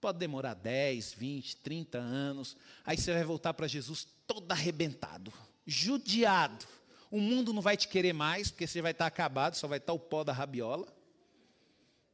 [0.00, 2.56] Pode demorar 10, 20, 30 anos.
[2.84, 5.32] Aí você vai voltar para Jesus todo arrebentado,
[5.66, 6.66] judiado
[7.10, 9.92] O mundo não vai te querer mais, porque você vai estar acabado, só vai estar
[9.92, 10.86] o pó da rabiola.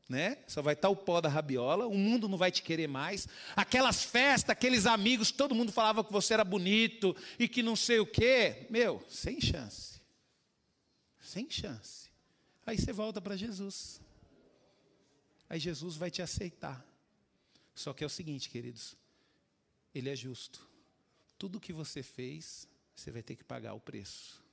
[0.09, 0.39] Né?
[0.47, 3.27] Só vai estar o pó da rabiola, o mundo não vai te querer mais.
[3.57, 7.99] Aquelas festas, aqueles amigos, todo mundo falava que você era bonito e que não sei
[7.99, 8.67] o quê.
[8.71, 10.01] Meu, sem chance.
[11.21, 12.09] Sem chance.
[12.65, 14.01] Aí você volta para Jesus.
[15.49, 16.85] Aí Jesus vai te aceitar.
[17.75, 18.97] Só que é o seguinte, queridos,
[19.95, 20.67] Ele é justo.
[21.37, 24.46] Tudo que você fez, você vai ter que pagar o preço.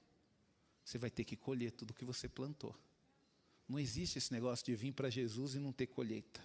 [0.83, 2.75] Você vai ter que colher tudo que você plantou.
[3.67, 6.41] Não existe esse negócio de vir para Jesus e não ter colheita.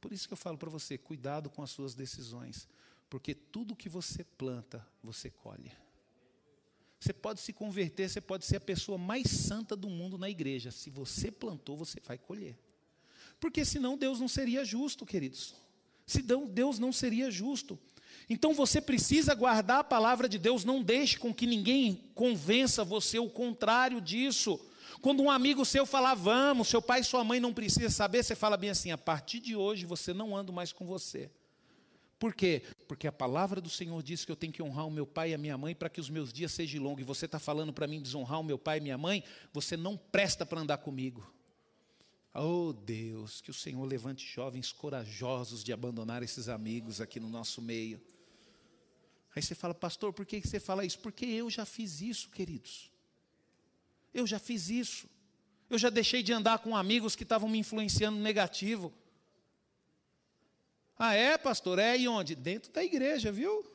[0.00, 2.68] Por isso que eu falo para você, cuidado com as suas decisões,
[3.08, 5.70] porque tudo que você planta, você colhe.
[6.98, 10.70] Você pode se converter, você pode ser a pessoa mais santa do mundo na igreja.
[10.70, 12.56] Se você plantou, você vai colher.
[13.40, 15.54] Porque senão Deus não seria justo, queridos.
[16.06, 17.78] Senão Deus não seria justo.
[18.28, 23.18] Então você precisa guardar a palavra de Deus, não deixe com que ninguém convença você
[23.18, 24.60] o contrário disso.
[25.00, 28.34] Quando um amigo seu falar, vamos, seu pai e sua mãe não precisam saber, você
[28.34, 31.30] fala bem assim: a partir de hoje você não anda mais com você.
[32.22, 32.62] Por quê?
[32.86, 35.34] Porque a palavra do Senhor diz que eu tenho que honrar o meu pai e
[35.34, 37.02] a minha mãe para que os meus dias sejam longos.
[37.02, 39.96] E você está falando para mim desonrar o meu pai e minha mãe, você não
[39.96, 41.28] presta para andar comigo.
[42.34, 47.60] Oh Deus, que o Senhor levante jovens corajosos de abandonar esses amigos aqui no nosso
[47.60, 48.00] meio.
[49.34, 50.98] Aí você fala, pastor, por que você fala isso?
[50.98, 52.90] Porque eu já fiz isso, queridos.
[54.12, 55.08] Eu já fiz isso.
[55.68, 58.92] Eu já deixei de andar com amigos que estavam me influenciando negativo.
[60.98, 61.78] Ah, é, pastor?
[61.78, 62.34] É e onde?
[62.34, 63.66] Dentro da igreja, viu?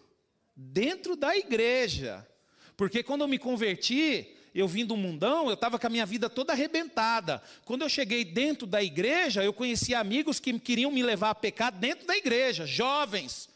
[0.56, 2.28] Dentro da igreja.
[2.76, 6.30] Porque quando eu me converti, eu vim do mundão, eu estava com a minha vida
[6.30, 7.42] toda arrebentada.
[7.66, 11.72] Quando eu cheguei dentro da igreja, eu conheci amigos que queriam me levar a pecar
[11.72, 13.50] dentro da igreja, jovens.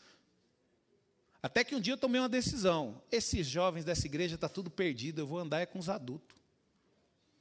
[1.41, 3.01] Até que um dia eu tomei uma decisão.
[3.11, 6.37] Esses jovens dessa igreja estão tá tudo perdido, eu vou andar é com os adultos.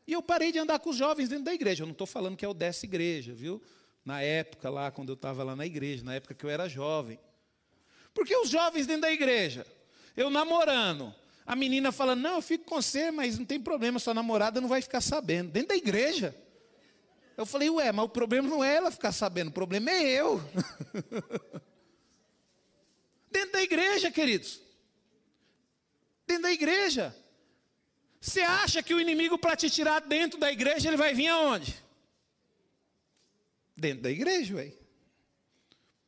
[0.06, 1.82] E eu parei de andar com os jovens dentro da igreja.
[1.82, 3.62] Eu não estou falando que é o dessa igreja, viu?
[4.04, 7.18] Na época lá, quando eu estava lá na igreja, na época que eu era jovem.
[8.14, 9.66] Porque os jovens dentro da igreja,
[10.16, 11.14] eu namorando,
[11.46, 14.68] a menina falando, não, eu fico com você, mas não tem problema, sua namorada não
[14.68, 15.50] vai ficar sabendo.
[15.50, 16.34] Dentro da igreja.
[17.36, 20.40] Eu falei, ué, mas o problema não é ela ficar sabendo, o problema é eu.
[23.30, 24.60] Dentro da igreja, queridos.
[26.26, 27.16] Dentro da igreja.
[28.20, 31.82] Você acha que o inimigo, para te tirar dentro da igreja, ele vai vir aonde?
[33.76, 34.72] Dentro da igreja, ué.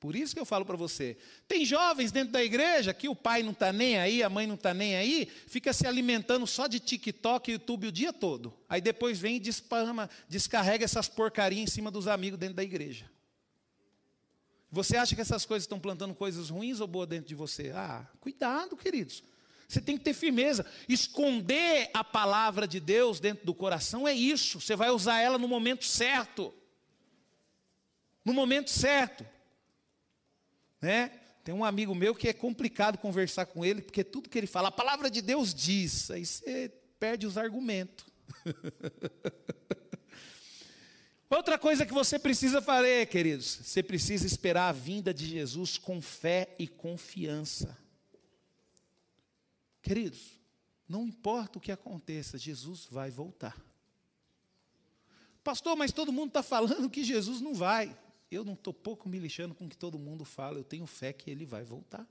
[0.03, 1.16] Por isso que eu falo para você.
[1.46, 4.57] Tem jovens dentro da igreja que o pai não está nem aí, a mãe não
[4.57, 8.53] está nem aí, fica se alimentando só de TikTok e YouTube o dia todo.
[8.68, 13.09] Aí depois vem e despama, descarrega essas porcarias em cima dos amigos dentro da igreja.
[14.72, 17.70] Você acha que essas coisas estão plantando coisas ruins ou boas dentro de você?
[17.72, 19.22] Ah, cuidado, queridos.
[19.68, 20.66] Você tem que ter firmeza.
[20.88, 24.61] Esconder a palavra de Deus dentro do coração é isso.
[24.61, 26.53] Você vai usar ela no momento certo.
[28.24, 29.24] No momento certo.
[30.83, 31.09] Né?
[31.45, 34.68] Tem um amigo meu que é complicado conversar com ele, porque tudo que ele fala,
[34.68, 36.68] a palavra de Deus diz, aí você
[36.99, 38.05] perde os argumentos.
[41.30, 46.03] Outra coisa que você precisa fazer, queridos, você precisa esperar a vinda de Jesus com
[46.03, 47.78] fé e confiança.
[49.80, 50.39] Queridos,
[50.87, 53.57] não importa o que aconteça, Jesus vai voltar.
[55.43, 57.97] Pastor, mas todo mundo está falando que Jesus não vai.
[58.33, 61.12] Eu não estou pouco me lixando com o que todo mundo fala, eu tenho fé
[61.12, 62.07] que ele vai voltar.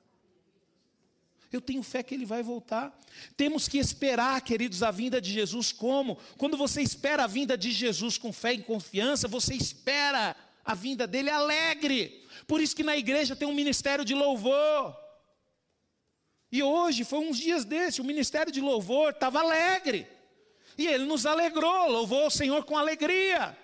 [1.52, 2.98] Eu tenho fé que ele vai voltar.
[3.36, 6.18] Temos que esperar, queridos, a vinda de Jesus como?
[6.38, 11.08] Quando você espera a vinda de Jesus com fé e confiança, você espera a vinda
[11.08, 12.24] dele alegre.
[12.48, 14.96] Por isso que na igreja tem um ministério de louvor.
[16.52, 20.08] E hoje, foi uns dias desse, o ministério de louvor estava alegre.
[20.78, 23.58] E ele nos alegrou, louvou o Senhor com alegria.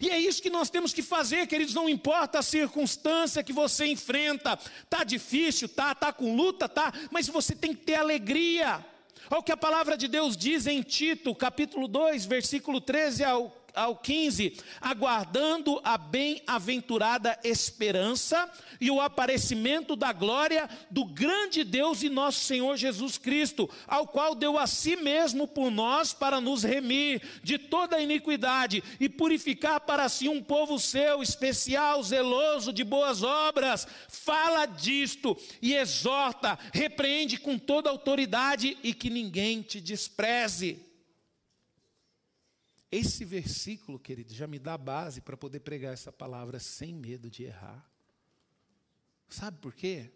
[0.00, 3.86] E é isso que nós temos que fazer, queridos, não importa a circunstância que você
[3.86, 4.58] enfrenta,
[4.88, 8.84] tá difícil, tá, tá com luta, tá, mas você tem que ter alegria.
[9.30, 13.57] Olha o que a palavra de Deus diz em Tito, capítulo 2, versículo 13 ao
[13.78, 18.50] ao 15, aguardando a bem-aventurada esperança
[18.80, 24.34] e o aparecimento da glória do grande Deus e nosso Senhor Jesus Cristo, ao qual
[24.34, 29.80] deu a si mesmo por nós para nos remir de toda a iniquidade e purificar
[29.80, 33.86] para si um povo seu, especial, zeloso de boas obras.
[34.08, 40.87] Fala disto e exorta, repreende com toda autoridade e que ninguém te despreze.
[42.90, 47.44] Esse versículo, querido, já me dá base para poder pregar essa palavra sem medo de
[47.44, 47.86] errar.
[49.28, 50.10] Sabe por quê?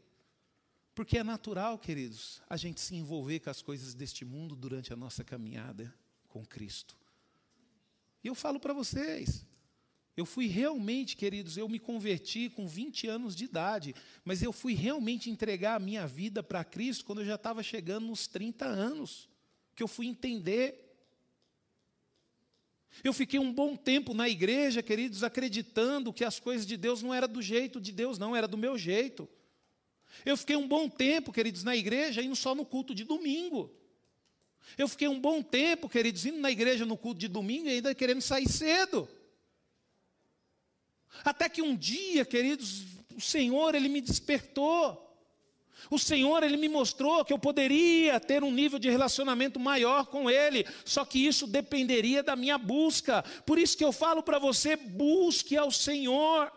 [0.95, 4.97] Porque é natural, queridos, a gente se envolver com as coisas deste mundo durante a
[4.97, 5.95] nossa caminhada
[6.29, 6.97] com Cristo.
[8.25, 9.47] E eu falo para vocês,
[10.17, 13.95] eu fui realmente, queridos, eu me converti com 20 anos de idade,
[14.25, 18.07] mas eu fui realmente entregar a minha vida para Cristo quando eu já estava chegando
[18.07, 19.29] nos 30 anos,
[19.75, 20.82] que eu fui entender.
[23.03, 27.15] Eu fiquei um bom tempo na igreja, queridos, acreditando que as coisas de Deus não
[27.15, 29.29] eram do jeito de Deus, não, era do meu jeito.
[30.25, 33.75] Eu fiquei um bom tempo, queridos, na igreja, indo só no culto de domingo.
[34.77, 37.95] Eu fiquei um bom tempo, queridos, indo na igreja no culto de domingo e ainda
[37.95, 39.09] querendo sair cedo.
[41.25, 42.85] Até que um dia, queridos,
[43.15, 45.12] o Senhor, Ele me despertou.
[45.91, 50.31] O Senhor, Ele me mostrou que eu poderia ter um nível de relacionamento maior com
[50.31, 53.23] Ele, só que isso dependeria da minha busca.
[53.45, 56.53] Por isso que eu falo para você: busque ao Senhor.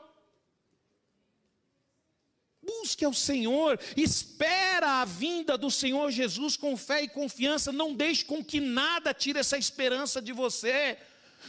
[2.62, 8.26] Busque ao Senhor, espera a vinda do Senhor Jesus com fé e confiança, não deixe
[8.26, 10.98] com que nada tire essa esperança de você.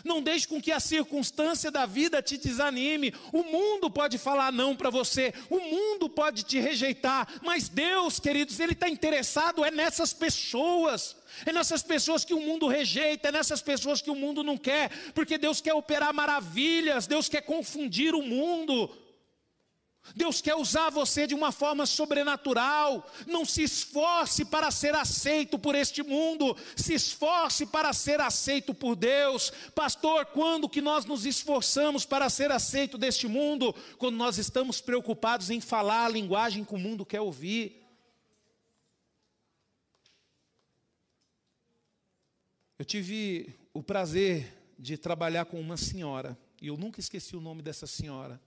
[0.05, 3.15] Não deixe com que a circunstância da vida te desanime.
[3.33, 8.59] O mundo pode falar não para você, o mundo pode te rejeitar, mas Deus, queridos,
[8.61, 11.17] Ele está interessado é nessas pessoas.
[11.45, 14.91] É nessas pessoas que o mundo rejeita, é nessas pessoas que o mundo não quer,
[15.13, 18.91] porque Deus quer operar maravilhas, Deus quer confundir o mundo.
[20.15, 23.07] Deus quer usar você de uma forma sobrenatural.
[23.27, 28.95] Não se esforce para ser aceito por este mundo, se esforce para ser aceito por
[28.95, 29.53] Deus.
[29.75, 33.75] Pastor, quando que nós nos esforçamos para ser aceito deste mundo?
[33.99, 37.83] Quando nós estamos preocupados em falar a linguagem que o mundo quer ouvir.
[42.79, 47.63] Eu tive o prazer de trabalhar com uma senhora, e eu nunca esqueci o nome
[47.63, 48.41] dessa senhora.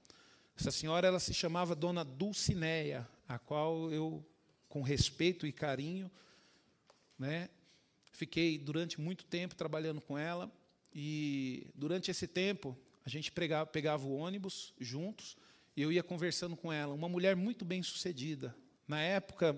[0.59, 4.21] Essa senhora ela se chamava Dona Dulcineia, a qual eu,
[4.67, 6.11] com respeito e carinho,
[7.17, 7.47] né,
[8.11, 10.51] fiquei durante muito tempo trabalhando com ela.
[10.93, 15.37] E durante esse tempo, a gente pegava, pegava o ônibus juntos
[15.77, 16.93] e eu ia conversando com ela.
[16.93, 18.53] Uma mulher muito bem sucedida.
[18.85, 19.57] Na época,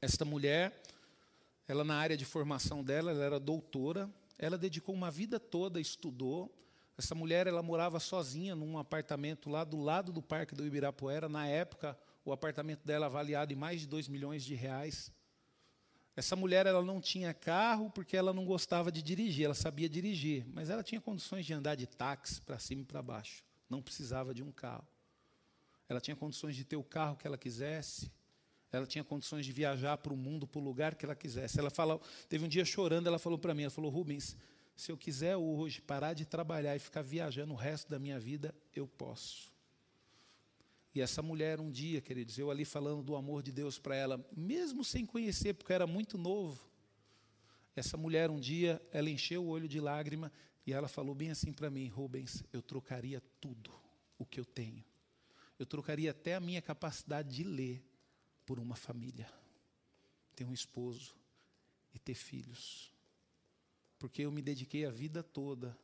[0.00, 0.80] esta mulher,
[1.68, 4.08] ela na área de formação dela, ela era doutora,
[4.38, 6.50] ela dedicou uma vida toda, estudou,
[6.96, 11.28] essa mulher ela morava sozinha num apartamento lá do lado do Parque do Ibirapuera.
[11.28, 15.12] Na época, o apartamento dela avaliado em mais de 2 milhões de reais.
[16.16, 20.46] Essa mulher ela não tinha carro porque ela não gostava de dirigir, ela sabia dirigir,
[20.52, 23.42] mas ela tinha condições de andar de táxi para cima e para baixo.
[23.68, 24.86] Não precisava de um carro.
[25.88, 28.10] Ela tinha condições de ter o carro que ela quisesse.
[28.70, 31.58] Ela tinha condições de viajar para o mundo, para o lugar que ela quisesse.
[31.58, 34.36] Ela falou, teve um dia chorando, ela falou para mim, ela falou: "Rubens,
[34.76, 38.54] se eu quiser hoje parar de trabalhar e ficar viajando o resto da minha vida,
[38.74, 39.52] eu posso.
[40.94, 44.24] E essa mulher, um dia, queridos, eu ali falando do amor de Deus para ela,
[44.36, 46.60] mesmo sem conhecer, porque era muito novo,
[47.76, 50.32] essa mulher, um dia, ela encheu o olho de lágrima
[50.66, 53.72] e ela falou bem assim para mim: Rubens, eu trocaria tudo
[54.16, 54.84] o que eu tenho.
[55.58, 57.84] Eu trocaria até a minha capacidade de ler
[58.46, 59.28] por uma família,
[60.36, 61.16] ter um esposo
[61.92, 62.93] e ter filhos
[63.98, 65.76] porque eu me dediquei a vida toda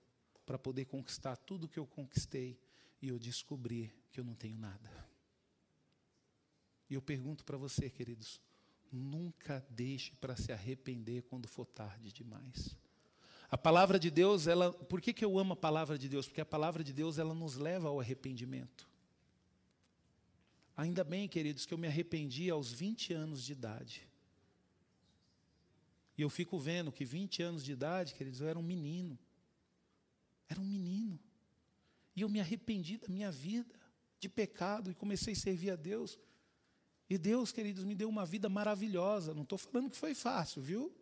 [0.44, 2.58] para poder conquistar tudo que eu conquistei
[3.00, 4.90] e eu descobri que eu não tenho nada.
[6.88, 8.40] E eu pergunto para você, queridos,
[8.90, 12.76] nunca deixe para se arrepender quando for tarde demais.
[13.48, 16.26] A palavra de Deus, ela, por que, que eu amo a palavra de Deus?
[16.26, 18.88] Porque a palavra de Deus, ela nos leva ao arrependimento.
[20.76, 24.09] Ainda bem, queridos, que eu me arrependi aos 20 anos de idade.
[26.16, 29.18] E eu fico vendo que 20 anos de idade, queridos, eu era um menino.
[30.48, 31.18] Era um menino.
[32.14, 33.74] E eu me arrependi da minha vida
[34.18, 36.18] de pecado e comecei a servir a Deus.
[37.08, 39.34] E Deus, queridos, me deu uma vida maravilhosa.
[39.34, 40.94] Não estou falando que foi fácil, viu?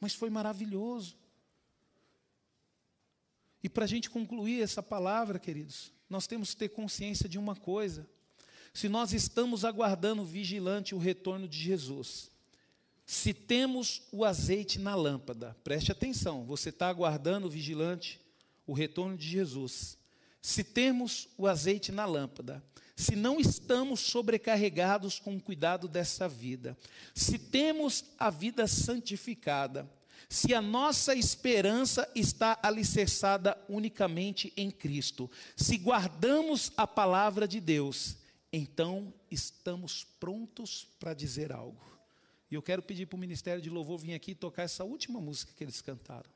[0.00, 1.18] Mas foi maravilhoso.
[3.62, 7.54] E para a gente concluir essa palavra, queridos, nós temos que ter consciência de uma
[7.54, 8.08] coisa.
[8.74, 12.31] Se nós estamos aguardando vigilante o retorno de Jesus,
[13.12, 18.18] se temos o azeite na lâmpada, preste atenção, você está aguardando, vigilante,
[18.66, 19.98] o retorno de Jesus.
[20.40, 22.64] Se temos o azeite na lâmpada,
[22.96, 26.74] se não estamos sobrecarregados com o cuidado dessa vida,
[27.14, 29.86] se temos a vida santificada,
[30.26, 38.16] se a nossa esperança está alicerçada unicamente em Cristo, se guardamos a palavra de Deus,
[38.50, 41.92] então estamos prontos para dizer algo.
[42.52, 45.52] E eu quero pedir para o Ministério de Louvor vir aqui tocar essa última música
[45.56, 46.30] que eles cantaram.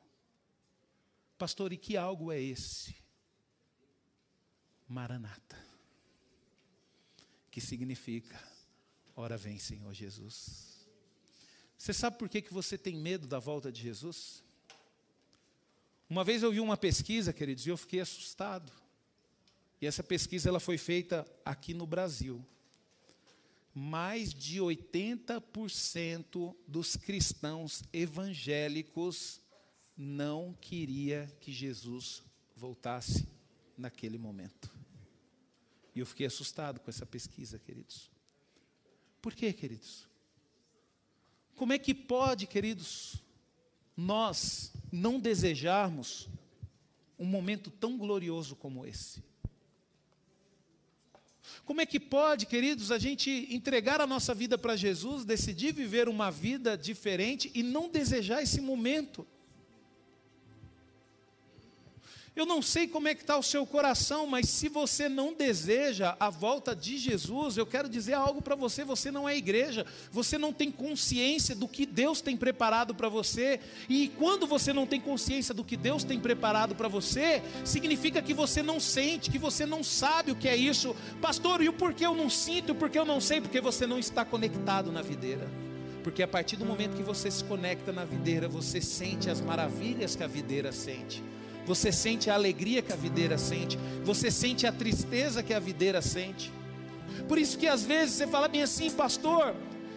[1.36, 2.96] Pastor, e que algo é esse?
[4.88, 5.56] Maranata.
[7.50, 8.36] Que significa
[9.18, 10.86] Ora vem, Senhor Jesus.
[11.78, 14.44] Você sabe por que, que você tem medo da volta de Jesus?
[16.08, 18.70] Uma vez eu vi uma pesquisa, queridos, e eu fiquei assustado.
[19.80, 22.44] E essa pesquisa ela foi feita aqui no Brasil.
[23.79, 29.39] Mais de 80% dos cristãos evangélicos
[29.95, 32.22] não queria que Jesus
[32.57, 33.29] voltasse
[33.77, 34.74] naquele momento.
[35.95, 38.11] E eu fiquei assustado com essa pesquisa, queridos.
[39.20, 40.09] Por quê, queridos?
[41.55, 43.22] Como é que pode, queridos,
[43.95, 46.31] nós não desejarmos
[47.18, 49.22] um momento tão glorioso como esse?
[51.64, 56.09] Como é que pode, queridos, a gente entregar a nossa vida para Jesus, decidir viver
[56.09, 59.26] uma vida diferente e não desejar esse momento?
[62.37, 66.14] Eu não sei como é que está o seu coração, mas se você não deseja
[66.20, 70.37] a volta de Jesus, eu quero dizer algo para você: você não é igreja, você
[70.37, 73.59] não tem consciência do que Deus tem preparado para você,
[73.89, 78.34] e quando você não tem consciência do que Deus tem preparado para você, significa que
[78.34, 81.62] você não sente, que você não sabe o que é isso, pastor.
[81.62, 84.26] E o porquê eu não sinto, o porquê eu não sei, porque você não está
[84.26, 85.49] conectado na videira.
[86.05, 90.14] Porque a partir do momento que você se conecta na videira, você sente as maravilhas
[90.14, 91.22] que a videira sente
[91.66, 96.00] você sente a alegria que a videira sente, você sente a tristeza que a videira
[96.00, 96.52] sente.
[97.28, 99.54] Por isso que às vezes você fala bem assim, pastor,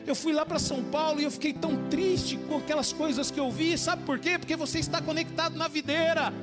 [0.07, 3.39] eu fui lá para São Paulo e eu fiquei tão triste com aquelas coisas que
[3.39, 4.39] eu vi, sabe por quê?
[4.39, 6.33] Porque você está conectado na videira.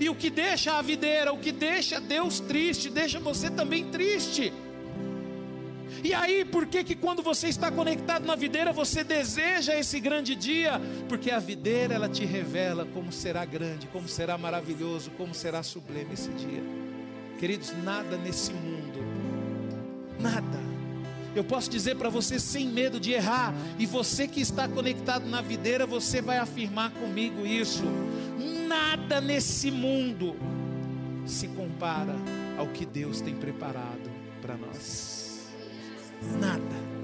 [0.00, 4.52] E o que deixa a videira, o que deixa Deus triste, deixa você também triste.
[6.06, 10.36] E aí, por que que quando você está conectado na videira, você deseja esse grande
[10.36, 10.80] dia?
[11.08, 16.14] Porque a videira ela te revela como será grande, como será maravilhoso, como será sublime
[16.14, 16.62] esse dia.
[17.40, 19.00] Queridos, nada nesse mundo,
[20.20, 20.60] nada.
[21.34, 25.40] Eu posso dizer para você sem medo de errar, e você que está conectado na
[25.40, 27.82] videira, você vai afirmar comigo isso.
[28.68, 30.36] Nada nesse mundo
[31.26, 32.14] se compara
[32.56, 34.08] ao que Deus tem preparado
[34.40, 35.15] para nós.
[36.22, 36.95] Nada.